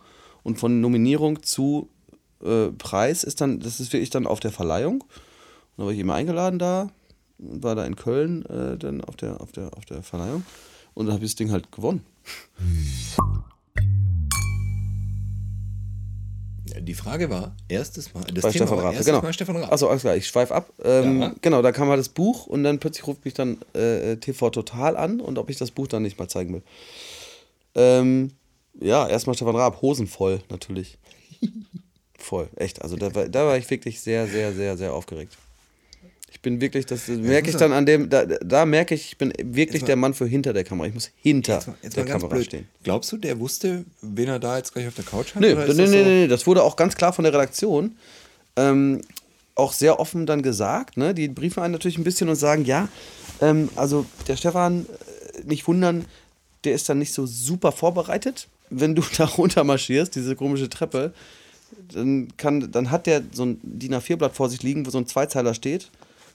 und 0.47 0.57
von 0.57 0.79
Nominierung 0.79 1.43
zu 1.43 1.89
äh, 2.41 2.67
Preis 2.67 3.25
ist 3.25 3.41
dann, 3.41 3.59
das 3.59 3.81
ist 3.81 3.91
wirklich 3.91 4.11
dann 4.11 4.25
auf 4.25 4.39
der 4.39 4.51
Verleihung. 4.53 5.01
Und 5.01 5.09
da 5.75 5.83
war 5.83 5.91
ich 5.91 5.99
eben 5.99 6.09
eingeladen 6.09 6.57
da 6.57 6.89
und 7.37 7.63
war 7.63 7.75
da 7.75 7.83
in 7.83 7.97
Köln 7.97 8.45
äh, 8.45 8.77
dann 8.77 9.03
auf 9.03 9.17
der, 9.17 9.41
auf 9.41 9.51
der, 9.51 9.75
auf 9.75 9.83
der 9.83 10.03
Verleihung 10.03 10.45
und 10.93 11.07
dann 11.07 11.15
habe 11.15 11.25
ich 11.25 11.31
das 11.31 11.35
Ding 11.35 11.51
halt 11.51 11.69
gewonnen. 11.73 12.01
Die 16.79 16.93
Frage 16.93 17.29
war, 17.29 17.53
erstes 17.67 18.13
Mal, 18.13 18.21
das 18.21 18.43
bei 18.43 18.51
Thema 18.51 18.51
Stefan 18.51 18.77
war 18.77 18.85
Raab. 18.85 18.93
erstes 18.93 19.05
Genau. 19.07 19.21
Mal 19.21 19.33
Stefan 19.33 19.57
Raab. 19.57 19.73
Achso, 19.73 19.89
alles 19.89 20.01
klar, 20.01 20.15
ich 20.15 20.27
schweife 20.27 20.55
ab. 20.55 20.71
Ähm, 20.81 21.21
Ja. 21.21 21.35
Genau, 21.41 21.61
da 21.61 21.73
kam 21.73 21.89
halt 21.89 21.99
das 21.99 22.07
Buch 22.09 22.47
und 22.47 22.63
dann 22.63 22.79
plötzlich 22.79 23.05
ruft 23.05 23.25
mich 23.25 23.33
dann 23.33 23.57
äh, 23.73 24.15
TV 24.15 24.49
Total 24.49 24.95
an 24.95 25.19
und 25.19 25.37
ob 25.37 25.49
ich 25.49 25.57
das 25.57 25.71
Buch 25.71 25.87
dann 25.87 26.03
nicht 26.03 26.17
mal 26.17 26.29
zeigen 26.29 26.53
will. 26.53 26.63
Ähm, 27.75 28.31
ja, 28.79 29.07
erstmal 29.07 29.35
Stefan 29.35 29.55
Raab, 29.55 29.81
Hosen 29.81 30.07
voll 30.07 30.41
natürlich. 30.49 30.97
voll, 32.17 32.49
echt. 32.55 32.81
Also 32.81 32.95
da 32.95 33.13
war, 33.13 33.27
da 33.27 33.45
war 33.45 33.57
ich 33.57 33.69
wirklich 33.69 33.99
sehr, 34.01 34.27
sehr, 34.27 34.53
sehr, 34.53 34.77
sehr 34.77 34.93
aufgeregt. 34.93 35.37
Ich 36.29 36.41
bin 36.41 36.61
wirklich, 36.61 36.85
das 36.85 37.07
merke 37.07 37.49
ich 37.49 37.55
dann 37.55 37.71
an 37.73 37.85
dem, 37.85 38.09
da, 38.09 38.25
da 38.25 38.65
merke 38.65 38.93
ich, 38.93 39.07
ich 39.13 39.17
bin 39.17 39.33
wirklich 39.41 39.81
mal- 39.81 39.87
der 39.87 39.95
Mann 39.95 40.13
für 40.13 40.25
hinter 40.27 40.53
der 40.53 40.63
Kamera. 40.63 40.87
Ich 40.87 40.93
muss 40.93 41.09
hinter 41.15 41.55
Jetzt 41.55 41.67
mal, 41.67 41.75
jetzt 41.81 41.97
der 41.97 42.05
Kamera 42.05 42.27
blöd. 42.27 42.45
stehen. 42.45 42.67
Glaubst 42.83 43.11
du, 43.11 43.17
der 43.17 43.39
wusste, 43.39 43.85
wen 44.01 44.27
er 44.27 44.39
da 44.39 44.57
jetzt 44.57 44.73
gleich 44.73 44.87
auf 44.87 44.93
der 44.95 45.05
Couch 45.05 45.33
hat? 45.33 45.41
Nee, 45.41 45.55
nee, 45.55 45.65
das 45.65 45.77
nee, 45.77 45.85
so? 45.87 45.91
nee, 45.93 46.27
das 46.27 46.45
wurde 46.45 46.63
auch 46.63 46.75
ganz 46.75 46.95
klar 46.95 47.11
von 47.13 47.23
der 47.23 47.33
Redaktion 47.33 47.95
ähm, 48.55 49.01
auch 49.55 49.73
sehr 49.73 49.99
offen 49.99 50.25
dann 50.25 50.41
gesagt. 50.43 50.97
Ne? 50.97 51.13
Die 51.15 51.27
briefen 51.27 51.63
einen 51.63 51.71
natürlich 51.73 51.97
ein 51.97 52.03
bisschen 52.03 52.29
und 52.29 52.35
sagen, 52.35 52.65
ja, 52.65 52.87
ähm, 53.41 53.69
also 53.75 54.05
der 54.27 54.35
Stefan, 54.37 54.85
äh, 54.85 55.43
nicht 55.45 55.67
wundern, 55.67 56.05
der 56.65 56.73
ist 56.73 56.87
dann 56.89 56.99
nicht 56.99 57.13
so 57.13 57.25
super 57.25 57.71
vorbereitet. 57.71 58.47
Wenn 58.69 58.95
du 58.95 59.01
da 59.17 59.25
runter 59.25 59.63
marschierst, 59.63 60.15
diese 60.15 60.35
komische 60.35 60.69
Treppe, 60.69 61.13
dann, 61.93 62.29
kann, 62.37 62.71
dann 62.71 62.91
hat 62.91 63.07
der 63.07 63.23
so 63.33 63.45
ein 63.45 63.59
DIN 63.61 63.93
A4-Blatt 63.93 64.35
vor 64.35 64.49
sich 64.49 64.63
liegen, 64.63 64.85
wo 64.85 64.89
so 64.89 64.97
ein 64.97 65.07
Zweizeiler 65.07 65.53
steht. 65.53 65.89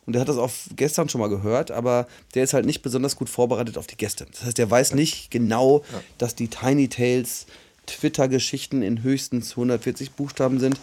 Und 0.05 0.15
der 0.15 0.21
hat 0.21 0.29
das 0.29 0.37
auch 0.37 0.51
gestern 0.75 1.09
schon 1.09 1.21
mal 1.21 1.29
gehört, 1.29 1.71
aber 1.71 2.09
der 2.35 2.43
ist 2.43 2.55
halt 2.55 2.67
nicht 2.67 2.83
besonders 2.83 3.15
gut 3.15 3.29
vorbereitet 3.31 3.79
auf 3.79 3.87
die 3.87 3.97
Gäste. 3.97 4.27
Das 4.31 4.43
heißt, 4.45 4.59
der 4.59 4.69
weiß 4.71 4.95
nicht 4.95 5.31
genau, 5.31 5.85
dass 6.19 6.35
die 6.35 6.49
Tiny 6.49 6.89
Tales 6.89 7.47
Twitter-Geschichten 7.87 8.83
in 8.83 9.03
höchstens 9.03 9.51
140 9.53 10.13
Buchstaben 10.13 10.59
sind. 10.59 10.79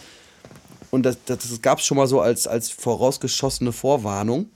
Und 0.90 1.04
das, 1.04 1.18
das, 1.26 1.38
das 1.48 1.60
gab 1.62 1.78
es 1.78 1.84
schon 1.84 1.96
mal 1.98 2.06
so 2.06 2.20
als, 2.20 2.46
als 2.46 2.70
vorausgeschossene 2.70 3.72
Vorwarnung. 3.72 4.48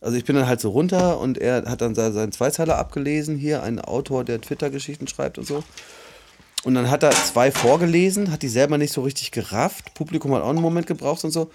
Also 0.00 0.16
ich 0.16 0.24
bin 0.24 0.34
dann 0.34 0.46
halt 0.46 0.60
so 0.60 0.70
runter 0.70 1.20
und 1.20 1.36
er 1.36 1.64
hat 1.66 1.82
dann 1.82 1.94
se- 1.94 2.12
seinen 2.12 2.32
Zweizeiler 2.32 2.78
abgelesen, 2.78 3.36
hier 3.36 3.62
ein 3.62 3.78
Autor, 3.78 4.24
der 4.24 4.40
Twitter-Geschichten 4.40 5.08
schreibt 5.08 5.36
und 5.36 5.46
so. 5.46 5.62
Und 6.62 6.74
dann 6.74 6.90
hat 6.90 7.02
er 7.02 7.10
zwei 7.12 7.50
vorgelesen, 7.50 8.30
hat 8.30 8.42
die 8.42 8.48
selber 8.48 8.76
nicht 8.76 8.92
so 8.92 9.02
richtig 9.02 9.30
gerafft. 9.30 9.94
Publikum 9.94 10.34
hat 10.34 10.42
auch 10.42 10.50
einen 10.50 10.60
Moment 10.60 10.86
gebraucht 10.86 11.24
und 11.24 11.30
so. 11.30 11.50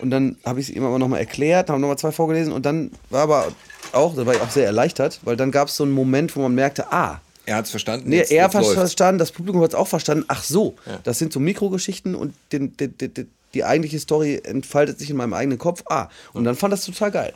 Und 0.00 0.10
dann 0.10 0.36
habe 0.44 0.60
ich 0.60 0.68
es 0.68 0.74
ihm 0.74 0.84
aber 0.84 0.98
nochmal 0.98 1.20
erklärt, 1.20 1.70
haben 1.70 1.80
nochmal 1.80 1.96
zwei 1.98 2.10
vorgelesen 2.12 2.52
und 2.52 2.66
dann 2.66 2.90
war 3.10 3.22
aber 3.22 3.52
auch, 3.92 4.14
da 4.16 4.26
war 4.26 4.34
ich 4.34 4.40
auch 4.40 4.50
sehr 4.50 4.66
erleichtert, 4.66 5.20
weil 5.22 5.36
dann 5.36 5.50
gab 5.52 5.68
es 5.68 5.76
so 5.76 5.84
einen 5.84 5.92
Moment, 5.92 6.34
wo 6.36 6.40
man 6.42 6.54
merkte, 6.54 6.92
ah, 6.92 7.20
Er 7.46 7.56
hat 7.56 7.66
es 7.66 7.70
verstanden. 7.70 8.08
Nee, 8.08 8.16
jetzt- 8.16 8.32
er 8.32 8.44
hat 8.44 8.54
läuft's. 8.54 8.72
verstanden, 8.74 9.18
das 9.18 9.30
Publikum 9.30 9.62
hat 9.62 9.68
es 9.70 9.74
auch 9.76 9.86
verstanden. 9.86 10.24
Ach 10.28 10.42
so, 10.42 10.74
Ja. 10.84 10.98
das 11.04 11.18
sind 11.20 11.32
so 11.32 11.38
Mikrogeschichten 11.40 12.14
und 12.16 12.34
den, 12.52 12.76
den, 12.76 12.98
den, 12.98 13.30
die 13.54 13.64
eigentliche 13.64 14.00
Story 14.00 14.40
entfaltet 14.42 14.98
sich 14.98 15.10
in 15.10 15.16
meinem 15.16 15.32
eigenen 15.32 15.58
Kopf. 15.58 15.84
Ah, 15.88 16.08
und 16.32 16.42
dann 16.44 16.56
fand 16.56 16.72
das 16.72 16.84
total 16.84 17.10
geil. 17.12 17.32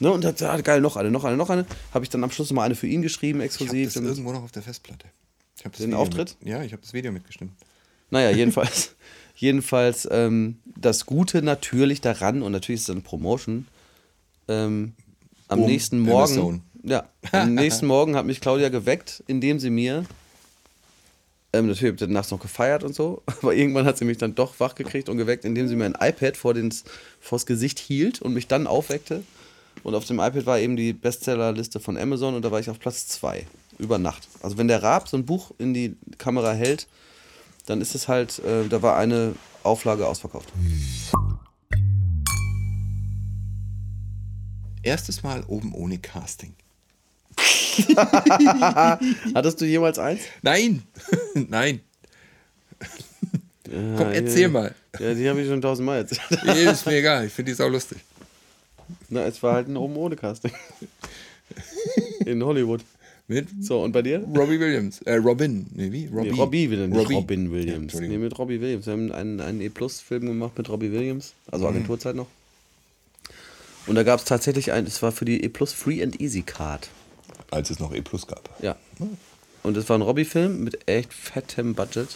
Ne, 0.00 0.10
und 0.10 0.24
hat 0.24 0.36
gesagt, 0.38 0.58
ah, 0.58 0.60
geil, 0.62 0.80
noch 0.80 0.96
eine, 0.96 1.10
noch 1.12 1.24
eine, 1.24 1.36
noch 1.36 1.50
eine. 1.50 1.64
Habe 1.94 2.04
ich 2.04 2.10
dann 2.10 2.24
am 2.24 2.30
Schluss 2.32 2.50
noch 2.50 2.56
mal 2.56 2.64
eine 2.64 2.74
für 2.74 2.86
ihn 2.88 3.02
geschrieben, 3.02 3.38
Ich 3.40 3.46
exklusiv. 3.46 3.92
das 3.94 4.02
irgendwo 4.02 4.32
noch 4.32 4.42
auf 4.42 4.50
der 4.52 4.62
Festplatte. 4.62 5.06
Ich 5.58 5.64
hab 5.64 5.72
Den 5.76 5.94
Auftritt? 5.94 6.36
Mit, 6.40 6.48
ja, 6.48 6.62
ich 6.62 6.72
habe 6.72 6.82
das 6.82 6.92
Video 6.92 7.10
mitgestimmt. 7.10 7.52
Naja, 8.10 8.30
jedenfalls, 8.36 8.94
jedenfalls 9.34 10.08
ähm, 10.10 10.58
das 10.64 11.06
Gute 11.06 11.42
natürlich 11.42 12.00
daran, 12.00 12.42
und 12.42 12.52
natürlich 12.52 12.80
ist 12.80 12.88
es 12.88 12.94
eine 12.94 13.00
Promotion, 13.00 13.66
ähm, 14.46 14.94
am 15.48 15.60
Boom, 15.60 15.68
nächsten 15.68 16.00
Morgen, 16.00 16.62
ja, 16.82 17.08
am 17.32 17.54
nächsten 17.54 17.86
Morgen 17.88 18.16
hat 18.16 18.26
mich 18.26 18.40
Claudia 18.40 18.68
geweckt, 18.68 19.22
indem 19.26 19.58
sie 19.58 19.70
mir, 19.70 20.04
ähm, 21.52 21.66
natürlich 21.66 21.94
habe 21.94 22.04
ich 22.04 22.10
nachts 22.12 22.30
noch 22.30 22.40
gefeiert 22.40 22.84
und 22.84 22.94
so, 22.94 23.22
aber 23.26 23.54
irgendwann 23.54 23.84
hat 23.84 23.98
sie 23.98 24.04
mich 24.04 24.18
dann 24.18 24.34
doch 24.34 24.60
wach 24.60 24.74
gekriegt 24.74 25.08
und 25.08 25.16
geweckt, 25.16 25.44
indem 25.44 25.66
sie 25.66 25.74
mir 25.74 25.86
ein 25.86 25.96
iPad 25.98 26.36
vor 26.36 26.54
vors 27.20 27.46
Gesicht 27.46 27.78
hielt 27.78 28.22
und 28.22 28.32
mich 28.32 28.46
dann 28.46 28.66
aufweckte. 28.66 29.24
Und 29.84 29.94
auf 29.94 30.04
dem 30.04 30.18
iPad 30.18 30.44
war 30.44 30.58
eben 30.58 30.76
die 30.76 30.92
Bestsellerliste 30.92 31.78
von 31.78 31.96
Amazon 31.96 32.34
und 32.34 32.44
da 32.44 32.50
war 32.50 32.58
ich 32.58 32.68
auf 32.68 32.80
Platz 32.80 33.06
2 33.08 33.46
über 33.78 33.98
Nacht. 33.98 34.28
Also 34.42 34.58
wenn 34.58 34.68
der 34.68 34.82
Raab 34.82 35.08
so 35.08 35.16
ein 35.16 35.24
Buch 35.26 35.52
in 35.58 35.74
die 35.74 35.96
Kamera 36.18 36.52
hält, 36.52 36.86
dann 37.66 37.80
ist 37.80 37.94
es 37.94 38.08
halt, 38.08 38.38
äh, 38.40 38.66
da 38.68 38.82
war 38.82 38.96
eine 38.96 39.34
Auflage 39.62 40.06
ausverkauft. 40.06 40.48
Erstes 44.82 45.22
Mal 45.22 45.44
oben 45.48 45.74
ohne 45.74 45.98
Casting. 45.98 46.54
Hattest 49.34 49.60
du 49.60 49.64
jemals 49.66 49.98
eins? 49.98 50.22
Nein! 50.42 50.82
Nein! 51.34 51.80
Komm, 53.64 53.98
Ja, 53.98 54.10
erzähl 54.12 54.42
ja. 54.42 54.48
mal. 54.48 54.74
Ja, 54.98 55.14
die 55.14 55.28
habe 55.28 55.40
ich 55.42 55.48
schon 55.48 55.60
tausendmal 55.60 55.98
erzählt. 55.98 56.22
Nee, 56.44 56.64
ist 56.64 56.86
mir 56.86 56.96
egal. 56.96 57.26
Ich 57.26 57.32
finde 57.32 57.52
die 57.52 57.56
sau 57.56 57.68
lustig. 57.68 57.98
Na, 59.10 59.24
es 59.26 59.42
war 59.42 59.54
halt 59.54 59.68
ein 59.68 59.76
oben 59.76 59.96
ohne 59.96 60.16
Casting. 60.16 60.52
In 62.24 62.42
Hollywood. 62.42 62.82
Mit 63.30 63.48
So, 63.60 63.82
und 63.82 63.92
bei 63.92 64.00
dir? 64.02 64.20
Robbie 64.20 64.58
Williams. 64.58 65.02
Äh, 65.02 65.16
Robin. 65.16 65.66
Nee, 65.74 65.92
wie? 65.92 66.06
Robbie. 66.06 66.30
Nee, 66.30 66.36
Robbie 66.40 66.70
Williams. 66.70 66.96
Robbie. 66.96 67.14
Robin 67.14 67.44
Ja, 67.46 67.50
Williams. 67.52 67.82
Entschuldigung. 67.82 68.16
nee, 68.16 68.24
mit 68.24 68.38
Robbie 68.38 68.60
Williams. 68.60 68.86
Wir 68.86 68.92
haben 68.94 69.12
einen, 69.12 69.40
einen 69.40 69.60
E-Plus-Film 69.60 70.26
gemacht 70.26 70.52
mit 70.56 70.68
Robbie 70.70 70.90
Williams. 70.92 71.34
Also 71.50 71.64
Mhm. 71.66 71.70
Agenturzeit 71.72 72.16
noch. 72.16 72.26
Und 73.86 73.94
da 73.94 74.02
gab 74.02 74.18
es 74.20 74.24
tatsächlich 74.26 74.72
ein, 74.72 74.86
es 74.86 75.02
war 75.02 75.12
für 75.12 75.24
die 75.24 75.42
E 75.44 75.48
Plus 75.48 75.72
Free 75.72 76.02
and 76.02 76.20
Easy 76.20 76.42
Card. 76.42 76.88
Als 77.50 77.70
es 77.70 77.78
noch 77.78 77.94
E 77.94 78.00
Plus 78.02 78.26
gab. 78.26 78.50
Ja. 78.62 78.76
Und 79.62 79.76
es 79.76 79.88
war 79.88 79.98
ein 79.98 80.02
Robbie-Film 80.02 80.64
mit 80.64 80.88
echt 80.88 81.12
fettem 81.12 81.74
Budget. 81.74 82.08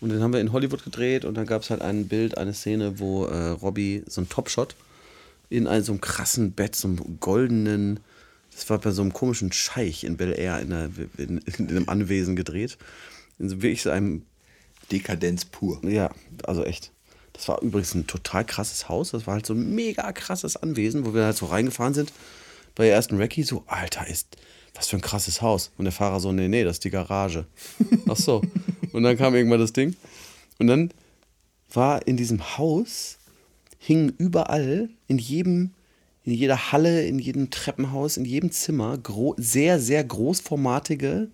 Und 0.00 0.10
den 0.10 0.22
haben 0.22 0.32
wir 0.34 0.40
in 0.40 0.52
Hollywood 0.52 0.84
gedreht 0.84 1.24
und 1.24 1.34
dann 1.34 1.46
gab 1.46 1.62
es 1.62 1.70
halt 1.70 1.80
ein 1.80 2.08
Bild, 2.08 2.36
eine 2.36 2.52
Szene, 2.52 2.98
wo 3.00 3.24
äh, 3.24 3.48
Robbie 3.48 4.02
so 4.06 4.20
ein 4.20 4.28
Topshot 4.28 4.74
in 5.48 5.66
einem, 5.66 5.82
so 5.82 5.92
einem 5.92 6.00
krassen 6.02 6.52
Bett, 6.52 6.76
so 6.76 6.88
einem 6.88 7.18
goldenen, 7.20 8.00
das 8.56 8.70
war 8.70 8.78
bei 8.78 8.90
so 8.90 9.02
einem 9.02 9.12
komischen 9.12 9.52
Scheich 9.52 10.02
in 10.02 10.16
Bel 10.16 10.32
Air 10.32 10.60
in, 10.60 10.72
einer, 10.72 10.88
in, 11.18 11.38
in 11.38 11.68
einem 11.68 11.88
Anwesen 11.90 12.36
gedreht. 12.36 12.78
In 13.38 13.50
so 13.50 13.60
wirklich 13.60 13.82
so 13.82 13.90
einem 13.90 14.22
Dekadenz 14.90 15.44
pur. 15.44 15.78
ja, 15.86 16.10
also 16.44 16.64
echt. 16.64 16.90
Das 17.34 17.48
war 17.48 17.60
übrigens 17.60 17.94
ein 17.94 18.06
total 18.06 18.46
krasses 18.46 18.88
Haus. 18.88 19.10
Das 19.10 19.26
war 19.26 19.34
halt 19.34 19.44
so 19.44 19.52
ein 19.52 19.74
mega 19.74 20.10
krasses 20.12 20.56
Anwesen, 20.56 21.04
wo 21.04 21.12
wir 21.12 21.24
halt 21.24 21.36
so 21.36 21.44
reingefahren 21.44 21.92
sind. 21.92 22.14
Bei 22.74 22.84
der 22.84 22.94
ersten 22.94 23.18
Recce 23.18 23.44
so, 23.44 23.62
Alter, 23.66 24.06
ist 24.06 24.38
was 24.74 24.88
für 24.88 24.96
ein 24.96 25.02
krasses 25.02 25.42
Haus. 25.42 25.70
Und 25.76 25.84
der 25.84 25.92
Fahrer 25.92 26.18
so, 26.18 26.32
nee, 26.32 26.48
nee, 26.48 26.64
das 26.64 26.76
ist 26.76 26.84
die 26.84 26.90
Garage. 26.90 27.44
Ach 28.08 28.16
so. 28.16 28.40
Und 28.92 29.02
dann 29.02 29.18
kam 29.18 29.34
irgendwann 29.34 29.60
das 29.60 29.74
Ding. 29.74 29.96
Und 30.58 30.68
dann 30.68 30.92
war 31.74 32.06
in 32.06 32.16
diesem 32.16 32.56
Haus, 32.56 33.18
hingen 33.78 34.14
überall, 34.16 34.88
in 35.08 35.18
jedem, 35.18 35.72
in 36.26 36.32
jeder 36.32 36.72
Halle, 36.72 37.06
in 37.06 37.18
jedem 37.18 37.50
Treppenhaus, 37.50 38.16
in 38.16 38.24
jedem 38.24 38.50
Zimmer, 38.50 38.98
sehr, 39.36 39.78
sehr 39.78 40.02
großformatige 40.04 41.28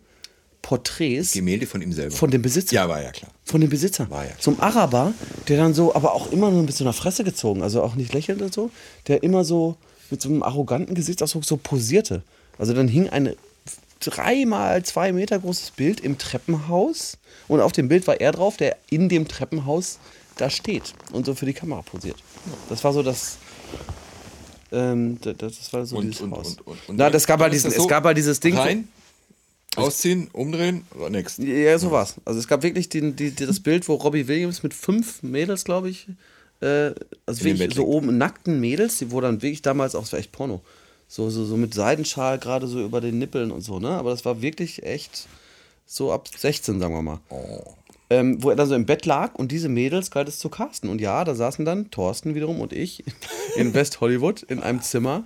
Porträts 0.60 1.32
Gemälde 1.32 1.66
von 1.66 1.82
ihm 1.82 1.92
selber. 1.92 2.14
von 2.14 2.30
dem 2.30 2.42
Besitzer. 2.42 2.74
Ja, 2.74 2.88
war 2.88 3.02
ja 3.02 3.10
klar. 3.10 3.32
Von 3.44 3.60
dem 3.60 3.70
Besitzer. 3.70 4.08
War 4.10 4.24
ja. 4.24 4.30
Zum 4.38 4.60
Araber, 4.60 5.12
der 5.48 5.56
dann 5.56 5.74
so, 5.74 5.94
aber 5.94 6.14
auch 6.14 6.30
immer 6.30 6.50
nur 6.50 6.62
mit 6.62 6.74
so 6.74 6.84
einer 6.84 6.92
Fresse 6.92 7.24
gezogen, 7.24 7.62
also 7.62 7.82
auch 7.82 7.96
nicht 7.96 8.12
lächelnd 8.12 8.42
und 8.42 8.54
so, 8.54 8.70
der 9.08 9.22
immer 9.22 9.44
so 9.44 9.76
mit 10.10 10.20
so 10.20 10.28
einem 10.28 10.42
arroganten 10.42 10.94
Gesichtsausdruck 10.94 11.44
so 11.44 11.56
posierte. 11.56 12.22
Also 12.58 12.74
dann 12.74 12.86
hing 12.86 13.08
ein 13.08 13.34
dreimal 14.00 14.82
zwei 14.84 15.12
Meter 15.12 15.38
großes 15.38 15.72
Bild 15.72 16.00
im 16.00 16.18
Treppenhaus 16.18 17.18
und 17.48 17.60
auf 17.60 17.72
dem 17.72 17.88
Bild 17.88 18.06
war 18.06 18.20
er 18.20 18.32
drauf, 18.32 18.56
der 18.56 18.76
in 18.90 19.08
dem 19.08 19.26
Treppenhaus 19.26 19.98
da 20.36 20.50
steht 20.50 20.94
und 21.12 21.26
so 21.26 21.34
für 21.34 21.46
die 21.46 21.52
Kamera 21.54 21.82
posiert. 21.82 22.16
Das 22.68 22.84
war 22.84 22.92
so 22.92 23.02
das. 23.02 23.38
Ähm, 24.72 25.18
das, 25.20 25.36
das 25.38 25.72
war 25.72 25.84
so 25.86 25.96
Und- 25.98 26.06
dieses 26.06 26.20
und- 26.22 26.32
Haus. 26.32 26.48
und- 26.56 26.66
und- 26.66 26.88
und 26.88 26.96
Na, 26.96 27.10
das 27.10 27.26
gab 27.26 27.40
halt 27.40 27.52
diesen, 27.52 27.68
das 27.70 27.76
es 27.76 27.82
so, 27.82 27.88
gab 27.88 28.04
halt 28.04 28.16
dieses 28.16 28.40
Ding. 28.40 28.56
Rein, 28.56 28.88
ausziehen, 29.76 30.28
umdrehen, 30.32 30.84
next. 31.10 31.38
Ja, 31.38 31.78
so 31.78 31.90
war's. 31.90 32.14
Also 32.24 32.38
es 32.40 32.48
gab 32.48 32.62
wirklich 32.62 32.88
die, 32.88 33.12
die, 33.12 33.34
das 33.34 33.60
Bild, 33.60 33.88
wo 33.88 33.94
Robbie 33.94 34.28
Williams 34.28 34.62
mit 34.62 34.74
fünf 34.74 35.22
Mädels, 35.22 35.64
glaube 35.64 35.90
ich, 35.90 36.06
äh, 36.60 36.92
also 37.26 37.42
dem 37.44 37.58
wirklich 37.58 37.74
so 37.76 37.86
oben 37.86 38.18
nackten 38.18 38.60
Mädels, 38.60 38.98
die 38.98 39.10
wo 39.10 39.20
dann 39.20 39.40
wirklich 39.42 39.62
damals 39.62 39.94
auch, 39.94 40.04
es 40.04 40.12
war 40.12 40.18
echt 40.20 40.32
Porno. 40.32 40.60
So, 41.08 41.28
so, 41.28 41.44
so 41.44 41.56
mit 41.58 41.74
Seidenschal 41.74 42.38
gerade 42.38 42.66
so 42.66 42.82
über 42.82 43.00
den 43.02 43.18
Nippeln 43.18 43.50
und 43.50 43.60
so, 43.60 43.78
ne? 43.78 43.90
Aber 43.90 44.10
das 44.10 44.24
war 44.24 44.40
wirklich 44.40 44.82
echt 44.82 45.26
so 45.86 46.10
ab 46.12 46.28
16, 46.34 46.80
sagen 46.80 46.94
wir 46.94 47.02
mal. 47.02 47.20
Ähm, 48.12 48.42
wo 48.42 48.50
er 48.50 48.56
dann 48.56 48.68
so 48.68 48.74
im 48.74 48.84
Bett 48.84 49.06
lag 49.06 49.34
und 49.36 49.52
diese 49.52 49.70
Mädels 49.70 50.10
galt 50.10 50.28
es 50.28 50.38
zu 50.38 50.50
casten. 50.50 50.90
Und 50.90 51.00
ja, 51.00 51.24
da 51.24 51.34
saßen 51.34 51.64
dann 51.64 51.90
Thorsten 51.90 52.34
wiederum 52.34 52.60
und 52.60 52.74
ich 52.74 53.04
in 53.56 53.72
West 53.72 54.02
Hollywood 54.02 54.42
in 54.42 54.62
einem 54.62 54.82
Zimmer 54.82 55.24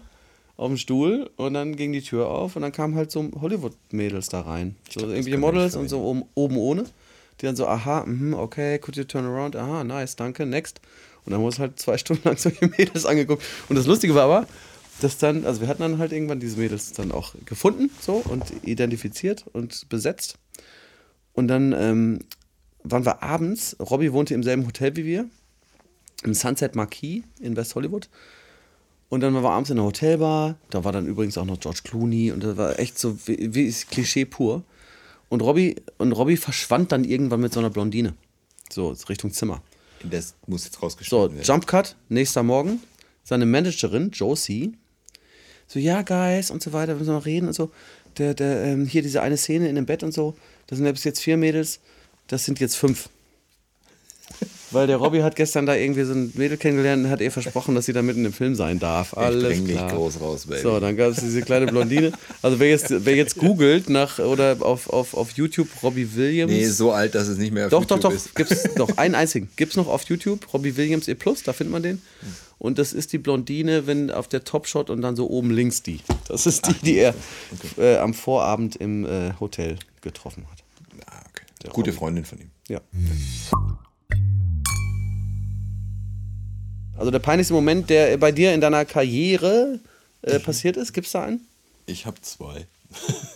auf 0.56 0.68
dem 0.68 0.76
Stuhl 0.76 1.28
und 1.34 1.54
dann 1.54 1.74
ging 1.74 1.92
die 1.92 2.00
Tür 2.00 2.28
auf 2.28 2.54
und 2.54 2.62
dann 2.62 2.70
kamen 2.70 2.94
halt 2.94 3.10
so 3.10 3.28
Hollywood-Mädels 3.40 4.28
da 4.28 4.42
rein. 4.42 4.76
So 4.88 5.00
irgendwelche 5.00 5.30
können 5.30 5.42
wir 5.42 5.52
Models 5.52 5.74
und 5.74 5.88
so 5.88 6.00
oben, 6.00 6.26
oben 6.34 6.56
ohne. 6.56 6.84
Die 7.40 7.46
dann 7.46 7.56
so, 7.56 7.66
aha, 7.66 8.04
mhm, 8.06 8.34
okay, 8.34 8.78
could 8.78 8.96
you 8.96 9.02
turn 9.02 9.24
around? 9.24 9.56
Aha, 9.56 9.82
nice, 9.82 10.14
danke, 10.14 10.46
next. 10.46 10.80
Und 11.24 11.32
dann 11.32 11.42
uns 11.42 11.58
halt 11.58 11.80
zwei 11.80 11.98
Stunden 11.98 12.22
lang 12.28 12.36
solche 12.36 12.68
Mädels 12.68 13.04
angeguckt. 13.04 13.42
Und 13.68 13.74
das 13.74 13.86
Lustige 13.86 14.14
war 14.14 14.22
aber, 14.22 14.46
dass 15.00 15.18
dann, 15.18 15.44
also 15.44 15.60
wir 15.60 15.66
hatten 15.66 15.82
dann 15.82 15.98
halt 15.98 16.12
irgendwann 16.12 16.38
diese 16.38 16.56
Mädels 16.56 16.92
dann 16.92 17.10
auch 17.10 17.34
gefunden, 17.46 17.90
so 18.00 18.22
und 18.24 18.44
identifiziert 18.62 19.44
und 19.52 19.88
besetzt. 19.88 20.38
Und 21.32 21.48
dann 21.48 21.72
ähm, 21.72 22.20
waren 22.90 23.04
wir 23.04 23.22
abends, 23.22 23.76
Robbie 23.80 24.12
wohnte 24.12 24.34
im 24.34 24.42
selben 24.42 24.66
Hotel 24.66 24.96
wie 24.96 25.04
wir, 25.04 25.28
im 26.24 26.34
Sunset 26.34 26.74
Marquis 26.74 27.22
in 27.40 27.56
West 27.56 27.74
Hollywood. 27.74 28.08
Und 29.08 29.20
dann 29.20 29.34
waren 29.34 29.44
wir 29.44 29.50
abends 29.50 29.70
in 29.70 29.76
der 29.76 29.84
Hotelbar, 29.84 30.56
da 30.70 30.84
war 30.84 30.92
dann 30.92 31.06
übrigens 31.06 31.38
auch 31.38 31.44
noch 31.44 31.60
George 31.60 31.80
Clooney 31.84 32.32
und 32.32 32.42
das 32.42 32.56
war 32.56 32.78
echt 32.78 32.98
so 32.98 33.16
wie, 33.26 33.54
wie 33.54 33.66
ist 33.66 33.90
Klischee 33.90 34.24
pur. 34.24 34.64
Und 35.28 35.42
Robbie, 35.42 35.76
und 35.98 36.12
Robbie 36.12 36.36
verschwand 36.36 36.92
dann 36.92 37.04
irgendwann 37.04 37.40
mit 37.40 37.52
so 37.52 37.60
einer 37.60 37.70
Blondine. 37.70 38.14
So, 38.70 38.94
Richtung 39.08 39.32
Zimmer. 39.32 39.62
Das 40.02 40.34
muss 40.46 40.64
jetzt 40.64 40.74
So, 40.74 40.80
rausgeschnitten 40.80 41.36
werden. 41.36 41.46
Jump 41.46 41.66
Cut, 41.66 41.96
nächster 42.08 42.42
Morgen. 42.42 42.80
Seine 43.24 43.46
Managerin, 43.46 44.10
Josie, 44.10 44.74
so, 45.66 45.78
ja, 45.78 46.02
Guys, 46.02 46.50
und 46.50 46.62
so 46.62 46.72
weiter, 46.72 46.92
wir 46.92 47.00
müssen 47.00 47.14
noch 47.14 47.26
reden 47.26 47.48
und 47.48 47.54
so. 47.54 47.70
Der, 48.18 48.34
der, 48.34 48.64
ähm, 48.64 48.86
hier 48.86 49.02
diese 49.02 49.20
eine 49.22 49.36
Szene 49.36 49.68
in 49.68 49.74
dem 49.74 49.86
Bett 49.86 50.02
und 50.02 50.12
so, 50.12 50.36
das 50.68 50.78
sind 50.78 50.86
ja 50.86 50.92
bis 50.92 51.04
jetzt 51.04 51.20
vier 51.20 51.36
Mädels, 51.36 51.80
das 52.28 52.44
sind 52.44 52.60
jetzt 52.60 52.76
fünf. 52.76 53.08
Weil 54.72 54.88
der 54.88 54.96
Robbie 54.96 55.22
hat 55.22 55.36
gestern 55.36 55.64
da 55.64 55.76
irgendwie 55.76 56.02
so 56.02 56.12
ein 56.12 56.32
Mädel 56.34 56.56
kennengelernt 56.56 57.04
und 57.04 57.10
hat 57.10 57.20
ihr 57.20 57.30
versprochen, 57.30 57.76
dass 57.76 57.86
sie 57.86 57.92
da 57.92 58.02
mitten 58.02 58.24
im 58.24 58.32
Film 58.32 58.56
sein 58.56 58.80
darf. 58.80 59.16
Alles 59.16 59.44
bring 59.44 59.64
dich 59.64 59.76
klar. 59.76 59.92
groß 59.92 60.20
raus, 60.20 60.46
Baby. 60.46 60.60
So, 60.60 60.80
dann 60.80 60.96
gab 60.96 61.12
es 61.12 61.18
diese 61.18 61.42
kleine 61.42 61.66
Blondine. 61.66 62.12
Also 62.42 62.58
wer 62.58 62.70
jetzt, 62.70 62.92
wer 63.04 63.14
jetzt 63.14 63.38
googelt 63.38 63.88
nach 63.88 64.18
oder 64.18 64.56
auf, 64.60 64.90
auf, 64.90 65.14
auf 65.14 65.30
YouTube 65.32 65.68
Robbie 65.82 66.16
Williams. 66.16 66.52
Nee, 66.52 66.66
so 66.66 66.90
alt, 66.90 67.14
dass 67.14 67.28
es 67.28 67.38
nicht 67.38 67.52
mehr 67.52 67.66
auf 67.66 67.70
Doch, 67.70 67.84
doch, 67.84 67.96
YouTube 67.96 68.12
doch. 68.12 68.16
ist. 68.16 68.34
Gibt's 68.34 68.74
noch 68.76 68.96
einen 68.98 69.14
einzigen. 69.14 69.48
Gibt's 69.54 69.76
noch 69.76 69.86
auf 69.86 70.02
YouTube, 70.04 70.52
Robbie 70.52 70.76
Williams 70.76 71.06
E 71.06 71.14
Plus, 71.14 71.44
da 71.44 71.52
findet 71.52 71.72
man 71.72 71.82
den. 71.84 72.02
Und 72.58 72.78
das 72.78 72.92
ist 72.92 73.12
die 73.12 73.18
Blondine, 73.18 73.86
wenn 73.86 74.10
auf 74.10 74.26
der 74.26 74.42
Topshot 74.42 74.90
und 74.90 75.00
dann 75.00 75.14
so 75.14 75.30
oben 75.30 75.52
links 75.52 75.82
die. 75.82 76.00
Das 76.26 76.46
ist 76.46 76.66
die, 76.66 76.74
die 76.74 76.98
er 76.98 77.14
äh, 77.78 77.98
am 77.98 78.14
Vorabend 78.14 78.76
im 78.76 79.06
äh, 79.06 79.32
Hotel 79.38 79.76
getroffen 80.00 80.44
hat. 80.50 80.64
Gute 81.72 81.92
Freundin 81.92 82.24
von 82.24 82.38
ihm. 82.38 82.50
Ja. 82.68 82.80
Also 86.96 87.10
der 87.10 87.18
peinlichste 87.18 87.54
Moment, 87.54 87.90
der 87.90 88.16
bei 88.16 88.32
dir 88.32 88.54
in 88.54 88.60
deiner 88.60 88.84
Karriere 88.84 89.80
äh, 90.22 90.38
passiert 90.38 90.76
ist, 90.76 90.92
gibt's 90.92 91.12
da 91.12 91.24
einen? 91.24 91.46
Ich 91.86 92.06
habe 92.06 92.20
zwei. 92.22 92.66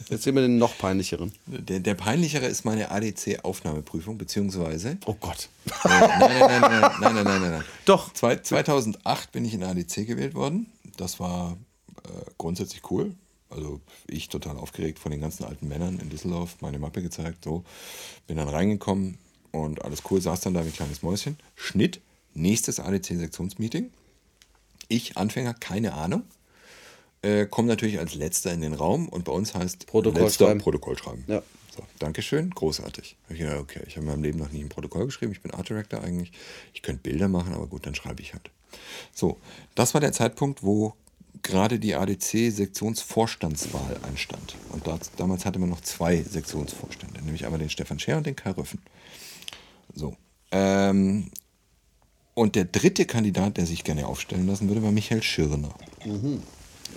Jetzt 0.09 0.25
sehen 0.25 0.35
wir 0.35 0.43
den 0.43 0.59
noch 0.59 0.77
peinlicheren. 0.79 1.33
Der, 1.47 1.81
der 1.81 1.95
peinlichere 1.95 2.47
ist 2.47 2.65
meine 2.65 2.91
ADC-Aufnahmeprüfung, 2.91 4.17
beziehungsweise. 4.17 4.97
Oh 5.07 5.15
Gott. 5.21 5.49
Äh, 5.85 5.89
nein, 5.89 6.11
nein, 6.19 6.31
nein, 6.31 6.61
nein, 6.61 6.71
nein, 6.71 6.91
nein, 7.01 7.15
nein, 7.15 7.25
nein, 7.25 7.51
nein. 7.53 7.65
Doch. 7.85 8.13
Zwei, 8.13 8.37
2008 8.37 9.33
bin 9.33 9.45
ich 9.45 9.55
in 9.55 9.63
ADC 9.63 10.07
gewählt 10.07 10.35
worden. 10.35 10.67
Das 10.97 11.21
war 11.21 11.57
äh, 12.05 12.09
grundsätzlich 12.39 12.91
cool. 12.91 13.15
Also 13.51 13.81
ich 14.07 14.29
total 14.29 14.57
aufgeregt 14.57 14.99
von 14.99 15.11
den 15.11 15.21
ganzen 15.21 15.45
alten 15.45 15.69
Männern 15.69 15.99
in 15.99 16.09
Düsseldorf, 16.09 16.57
meine 16.61 16.79
Mappe 16.79 17.03
gezeigt, 17.03 17.45
so. 17.45 17.65
Bin 18.27 18.37
dann 18.37 18.49
reingekommen 18.49 19.19
und 19.53 19.85
alles 19.85 20.03
cool, 20.11 20.21
saß 20.21 20.41
dann 20.41 20.55
da 20.55 20.65
wie 20.65 20.69
ein 20.69 20.75
kleines 20.75 21.03
Mäuschen. 21.03 21.37
Schnitt, 21.57 22.01
nächstes 22.35 22.79
ADC-Sektionsmeeting. 22.81 23.91
Ich, 24.89 25.17
Anfänger, 25.17 25.55
keine 25.55 25.95
Ahnung. 25.95 26.23
Äh, 27.23 27.47
komme 27.47 27.69
natürlich 27.69 27.99
als 27.99 28.15
letzter 28.15 28.53
in 28.53 28.63
den 28.63 28.73
Raum 28.73 29.09
und 29.09 29.25
bei 29.25 29.33
uns 29.33 29.55
heißt 29.55 29.87
Protokoll 29.87 30.23
letzter 30.23 30.47
schreiben. 30.47 30.61
Protokoll 30.61 30.97
schreiben. 30.97 31.25
Ja. 31.27 31.43
So, 31.77 31.85
Dankeschön, 31.99 32.51
großartig. 32.51 33.17
Ich 33.29 33.39
gedacht, 33.39 33.59
okay, 33.59 33.81
ich 33.87 33.97
habe 33.97 34.07
in 34.07 34.13
meinem 34.13 34.23
Leben 34.23 34.39
noch 34.39 34.51
nie 34.51 34.61
ein 34.61 34.69
Protokoll 34.69 35.07
geschrieben, 35.07 35.33
ich 35.33 35.43
bin 35.43 35.53
Art 35.53 35.69
Director 35.69 36.03
eigentlich. 36.03 36.33
Ich 36.73 36.83
könnte 36.83 37.03
Bilder 37.03 37.29
machen, 37.29 37.53
aber 37.53 37.67
gut, 37.67 37.87
dann 37.87 37.95
schreibe 37.95 38.23
ich 38.23 38.33
halt. 38.33 38.51
So, 39.15 39.39
das 39.75 39.95
war 39.95 40.01
der 40.01 40.13
Zeitpunkt, 40.13 40.63
wo 40.63 40.95
gerade 41.43 41.79
die 41.79 41.95
ADC-Sektionsvorstandswahl 41.95 43.99
anstand. 44.03 44.57
Und 44.71 44.87
das, 44.87 45.13
damals 45.17 45.45
hatte 45.45 45.59
man 45.59 45.69
noch 45.69 45.81
zwei 45.81 46.23
Sektionsvorstände, 46.23 47.23
nämlich 47.23 47.45
einmal 47.45 47.61
den 47.61 47.71
Stefan 47.71 47.99
Scher 47.99 48.19
und 48.19 48.27
den 48.27 48.37
Kai 48.37 48.51
Röffen. 48.51 48.81
So. 49.95 50.17
Ähm, 50.53 51.31
und 52.35 52.57
der 52.57 52.65
dritte 52.65 53.07
Kandidat, 53.07 53.57
der 53.57 53.67
sich 53.67 53.85
gerne 53.85 54.07
aufstellen 54.07 54.47
lassen 54.47 54.69
würde, 54.69 54.83
war 54.83 54.93
Michael 54.93 55.23
Schirner. 55.23 55.75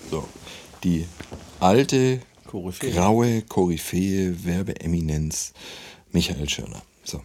So. 0.10 0.27
Die 0.84 1.08
alte, 1.60 2.21
Koryphäe. 2.45 2.91
graue 2.91 3.41
Koryphäe, 3.41 4.45
Werbeeminenz, 4.45 5.53
Michael 6.12 6.49
Schirner. 6.49 6.82
So. 7.03 7.21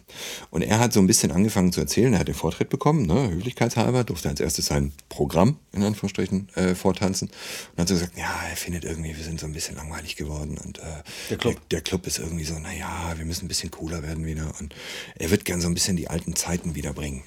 Und 0.50 0.62
er 0.62 0.78
hat 0.80 0.92
so 0.92 1.00
ein 1.00 1.06
bisschen 1.06 1.30
angefangen 1.30 1.72
zu 1.72 1.80
erzählen, 1.80 2.12
er 2.12 2.20
hat 2.20 2.28
den 2.28 2.34
Vortritt 2.34 2.68
bekommen, 2.68 3.06
ne, 3.06 3.30
höflichkeitshalber, 3.30 4.04
durfte 4.04 4.28
als 4.28 4.40
erstes 4.40 4.66
sein 4.66 4.92
Programm, 5.08 5.58
in 5.72 5.82
Anführungsstrichen, 5.82 6.48
äh, 6.56 6.74
vortanzen. 6.74 7.28
Und 7.72 7.80
hat 7.80 7.88
so 7.88 7.94
gesagt, 7.94 8.18
ja, 8.18 8.34
er 8.48 8.56
findet 8.56 8.84
irgendwie, 8.84 9.16
wir 9.16 9.24
sind 9.24 9.38
so 9.40 9.46
ein 9.46 9.52
bisschen 9.52 9.76
langweilig 9.76 10.16
geworden 10.16 10.58
und 10.58 10.78
äh, 10.78 11.02
Der 11.30 11.38
Club. 11.38 11.54
Der, 11.54 11.78
der 11.78 11.80
Club 11.82 12.06
ist 12.06 12.18
irgendwie 12.18 12.44
so, 12.44 12.58
naja, 12.58 13.14
wir 13.16 13.24
müssen 13.24 13.44
ein 13.44 13.48
bisschen 13.48 13.70
cooler 13.70 14.02
werden 14.02 14.26
wieder. 14.26 14.52
Und 14.58 14.74
er 15.16 15.30
wird 15.30 15.44
gern 15.44 15.60
so 15.60 15.68
ein 15.68 15.74
bisschen 15.74 15.96
die 15.96 16.08
alten 16.08 16.34
Zeiten 16.34 16.74
wiederbringen. 16.74 17.22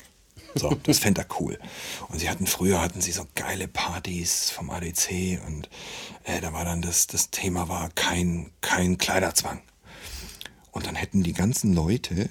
So, 0.55 0.75
das 0.83 0.99
fände 0.99 1.21
er 1.21 1.27
cool. 1.39 1.57
Und 2.09 2.19
sie 2.19 2.29
hatten 2.29 2.45
früher 2.45 2.81
hatten 2.81 3.01
sie 3.01 3.11
so 3.11 3.25
geile 3.35 3.67
Partys 3.67 4.49
vom 4.49 4.69
ADC 4.69 5.39
und 5.47 5.69
äh, 6.25 6.41
da 6.41 6.51
war 6.51 6.65
dann 6.65 6.81
das, 6.81 7.07
das 7.07 7.29
Thema 7.29 7.69
war 7.69 7.89
kein, 7.95 8.51
kein 8.59 8.97
Kleiderzwang. 8.97 9.61
Und 10.71 10.87
dann 10.87 10.95
hätten 10.95 11.23
die 11.23 11.33
ganzen 11.33 11.73
Leute 11.73 12.29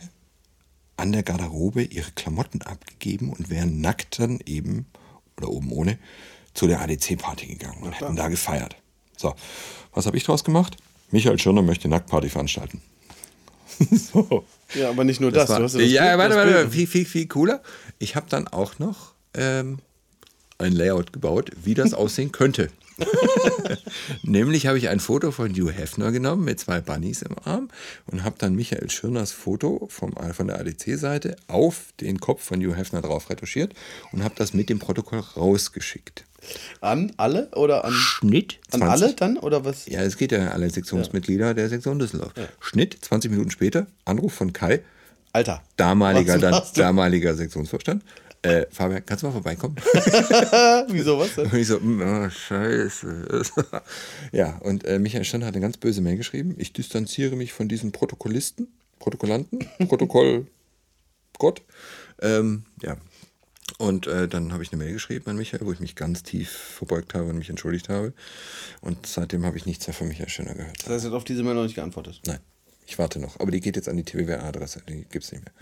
an 0.97 1.13
der 1.13 1.23
Garderobe 1.23 1.83
ihre 1.83 2.11
Klamotten 2.13 2.63
abgegeben 2.63 3.31
und 3.31 3.51
wären 3.51 3.81
nackt 3.81 4.19
dann 4.19 4.41
eben, 4.47 4.87
oder 5.37 5.49
oben 5.49 5.73
ohne, 5.73 5.99
zu 6.55 6.67
der 6.67 6.81
ADC-Party 6.83 7.47
gegangen 7.47 7.83
und 7.83 7.93
hätten 7.99 8.17
da 8.17 8.29
gefeiert. 8.29 8.77
So, 9.17 9.35
was 9.93 10.07
habe 10.07 10.17
ich 10.17 10.25
draus 10.25 10.45
gemacht? 10.45 10.77
Michael 11.11 11.39
Schirner 11.39 11.63
möchte 11.63 11.89
Nacktparty 11.89 12.29
veranstalten. 12.29 12.83
so. 13.91 14.45
Ja, 14.75 14.91
aber 14.91 15.05
nicht 15.05 15.21
nur 15.21 15.33
das. 15.33 15.49
war, 15.49 15.59
du 15.59 15.65
hast 15.65 15.75
ja, 15.75 15.81
das 15.81 15.91
ja 15.93 16.03
Bild- 16.17 16.19
warte, 16.19 16.35
das 16.35 16.55
warte, 16.55 16.71
viel, 16.71 16.87
viel, 16.87 17.05
viel 17.07 17.27
cooler. 17.29 17.63
Ich 17.99 18.17
habe 18.17 18.27
dann 18.29 18.47
auch 18.49 18.79
noch 18.79 19.15
ähm, 19.35 19.79
ein 20.59 20.73
Layout 20.73 21.13
gebaut, 21.13 21.51
wie 21.63 21.75
das 21.75 21.95
aussehen 21.95 22.33
könnte. 22.33 22.71
Nämlich 24.23 24.67
habe 24.67 24.79
ich 24.79 24.89
ein 24.89 25.01
Foto 25.01 25.31
von 25.31 25.51
Hugh 25.53 25.71
Hefner 25.71 26.13
genommen 26.13 26.45
mit 26.45 26.61
zwei 26.61 26.81
Bunnies 26.81 27.23
im 27.23 27.37
Arm 27.45 27.69
und 28.07 28.25
habe 28.25 28.37
dann 28.39 28.55
Michael 28.55 28.91
Schirners 28.91 29.33
Foto 29.33 29.89
vom, 29.91 30.13
von 30.33 30.47
der 30.47 30.61
ADC-Seite 30.61 31.37
auf 31.49 31.93
den 32.01 32.21
Kopf 32.21 32.43
von 32.43 32.61
Hugh 32.61 32.77
Hefner 32.77 33.03
drauf 33.03 33.31
retuschiert 33.31 33.75
und 34.13 34.25
habe 34.25 34.35
das 34.37 34.55
mit 34.55 34.69
dem 34.69 34.79
Protokoll 34.79 35.21
rausgeschickt. 35.37 36.25
An 36.81 37.13
alle 37.17 37.49
oder 37.55 37.85
an, 37.85 37.93
Schnitt 37.93 38.59
an 38.73 38.81
20 38.81 39.05
alle 39.05 39.15
dann? 39.15 39.37
Oder 39.37 39.65
was? 39.65 39.87
Ja, 39.87 40.03
es 40.03 40.17
geht 40.17 40.33
ja 40.33 40.39
an 40.39 40.49
alle 40.49 40.71
Sektionsmitglieder 40.71 41.55
der 41.55 41.69
Sektion 41.69 41.99
Düsseldorf. 41.99 42.33
Schnitt 42.61 42.97
20 43.01 43.31
Minuten 43.31 43.51
später, 43.51 43.87
Anruf 44.05 44.33
von 44.33 44.53
Kai, 44.53 44.81
Alter. 45.33 45.63
damaliger, 45.77 46.39
dann, 46.39 46.63
damaliger 46.75 47.35
Sektionsvorstand. 47.35 48.03
Äh, 48.43 48.67
Fabian, 48.71 49.05
kannst 49.05 49.23
du 49.23 49.27
mal 49.27 49.33
vorbeikommen? 49.33 49.77
Wieso 50.89 51.19
was 51.19 51.35
denn? 51.35 51.47
Und 51.47 51.55
ich 51.59 51.67
so, 51.67 51.79
oh, 51.79 52.31
scheiße. 52.31 53.45
ja, 54.33 54.57
und 54.59 54.85
äh, 54.85 54.99
Michael 54.99 55.25
Stern 55.25 55.45
hat 55.45 55.55
eine 55.55 55.61
ganz 55.61 55.77
böse 55.77 56.01
Mail 56.01 56.17
geschrieben. 56.17 56.55
Ich 56.57 56.73
distanziere 56.73 57.37
mich 57.37 57.53
von 57.53 57.69
diesen 57.69 57.93
Protokollisten, 57.93 58.69
Protokollanten, 58.99 59.69
Protokoll 59.89 60.47
Gott. 61.39 61.63
Ähm, 62.23 62.65
ja. 62.83 62.97
Und 63.79 64.07
äh, 64.07 64.27
dann 64.27 64.53
habe 64.53 64.63
ich 64.63 64.73
eine 64.73 64.83
Mail 64.83 64.95
geschrieben 64.95 65.31
an 65.31 65.37
Michael, 65.37 65.67
wo 65.67 65.73
ich 65.73 65.81
mich 65.81 65.95
ganz 65.95 66.23
tief 66.23 66.51
verbeugt 66.51 67.15
habe 67.15 67.27
und 67.27 67.39
mich 67.39 67.51
entschuldigt 67.51 67.89
habe. 67.89 68.15
Und 68.81 69.07
seitdem 69.07 69.45
habe 69.45 69.59
ich 69.59 69.67
nichts 69.67 69.87
mehr 69.87 69.95
von 69.95 70.09
Michael 70.09 70.29
Schöner 70.29 70.55
gehört. 70.55 70.79
Das 70.79 70.89
heißt, 70.89 71.05
er 71.05 71.11
hat 71.11 71.17
auf 71.17 71.25
diese 71.25 71.43
Mail 71.43 71.55
noch 71.55 71.63
nicht 71.63 71.77
geantwortet. 71.77 72.21
Nein, 72.27 72.41
ich 72.87 72.99
warte 72.99 73.21
noch. 73.21 73.39
Aber 73.39 73.51
die 73.51 73.61
geht 73.61 73.77
jetzt 73.77 73.89
an 73.89 73.97
die 73.97 74.05
TWWA-Adresse. 74.05 74.83
Die 74.89 75.05
gibt 75.05 75.25
es 75.25 75.33
nicht 75.33 75.45
mehr. 75.45 75.55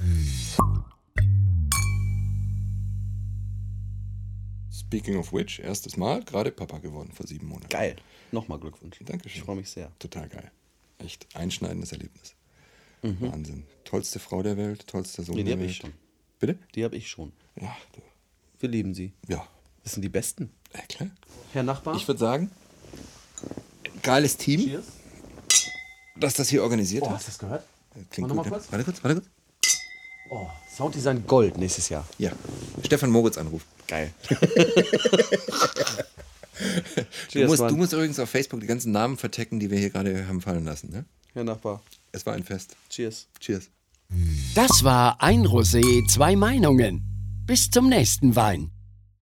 Speaking 4.89 5.19
of 5.19 5.33
which, 5.35 5.59
erstes 5.61 5.97
Mal, 5.99 6.25
gerade 6.25 6.51
Papa 6.51 6.79
geworden 6.79 7.11
vor 7.13 7.27
sieben 7.27 7.47
Monaten. 7.47 7.69
Geil. 7.69 7.97
Nochmal 8.33 8.59
Glückwunsch. 8.59 8.99
Dankeschön. 9.05 9.39
Ich 9.41 9.45
freue 9.45 9.57
mich 9.57 9.69
sehr. 9.69 9.93
Total 9.99 10.29
geil. 10.29 10.51
Echt 10.99 11.27
einschneidendes 11.35 11.93
Erlebnis. 11.93 12.35
Wahnsinn. 13.03 13.65
Tollste 13.85 14.19
Frau 14.19 14.43
der 14.43 14.57
Welt, 14.57 14.87
tollster 14.87 15.23
Sohn 15.23 15.37
Nee, 15.37 15.43
die 15.43 15.45
der 15.45 15.53
habe 15.57 15.63
Welt. 15.63 15.71
ich 15.73 15.77
schon. 15.77 15.93
Bitte? 16.41 16.59
Die 16.75 16.85
habe 16.85 16.97
ich 16.97 17.09
schon. 17.09 17.33
Ja, 17.61 17.77
du. 17.95 18.01
Wir 18.61 18.69
lieben 18.71 18.95
sie. 18.95 19.13
ja. 19.29 19.47
Das 19.85 19.93
sind 19.95 20.03
die 20.03 20.09
Besten. 20.11 20.51
ja 20.75 20.81
klar. 20.83 21.11
Herr 21.53 21.63
Nachbar? 21.63 21.95
Ich 21.97 22.07
würde 22.09 22.19
sagen, 22.19 22.51
geiles 24.03 24.37
Team, 24.37 24.61
Cheers. 24.61 24.85
das 26.17 26.35
das 26.35 26.49
hier 26.51 26.63
organisiert 26.63 27.05
Oh, 27.05 27.09
hat. 27.11 27.17
hast 27.17 27.27
du 27.27 27.31
das 27.31 27.39
gehört? 27.39 27.65
Klingt 28.11 28.29
Mach 28.29 28.37
gut. 28.37 28.37
mal 28.37 28.43
ne? 28.45 28.51
kurz. 28.51 28.73
Warte 28.73 28.85
kurz, 28.85 29.03
warte 29.05 29.21
kurz. 29.21 29.31
Oh, 30.31 30.47
Sounddesign 30.77 31.27
Gold 31.27 31.57
nächstes 31.59 31.89
Jahr. 31.89 32.07
Ja. 32.19 32.33
Stefan 32.85 33.11
Moritz 33.11 33.39
anruft. 33.39 33.67
Geil. 33.87 34.13
Du 37.33 37.47
musst, 37.47 37.63
du 37.63 37.77
musst 37.77 37.93
übrigens 37.93 38.19
auf 38.19 38.31
Facebook 38.31 38.61
die 38.61 38.67
ganzen 38.67 38.91
Namen 38.91 39.17
vertecken, 39.17 39.61
die 39.61 39.71
wir 39.71 39.79
hier 39.79 39.91
gerade 39.91 40.27
haben 40.27 40.41
fallen 40.41 40.65
lassen. 40.65 40.91
Ne? 40.91 41.05
Herr 41.33 41.45
Nachbar. 41.45 41.83
Es 42.11 42.27
war 42.27 42.35
ein 42.35 42.43
Fest. 42.43 42.75
Cheers. 42.91 43.29
Cheers. 43.39 43.71
Das 44.55 44.83
war 44.83 45.23
ein 45.23 45.47
Rosé, 45.47 46.07
zwei 46.09 46.35
Meinungen. 46.35 47.05
Bis 47.47 47.71
zum 47.71 47.89
nächsten 47.89 48.35
Wein. 48.35 48.71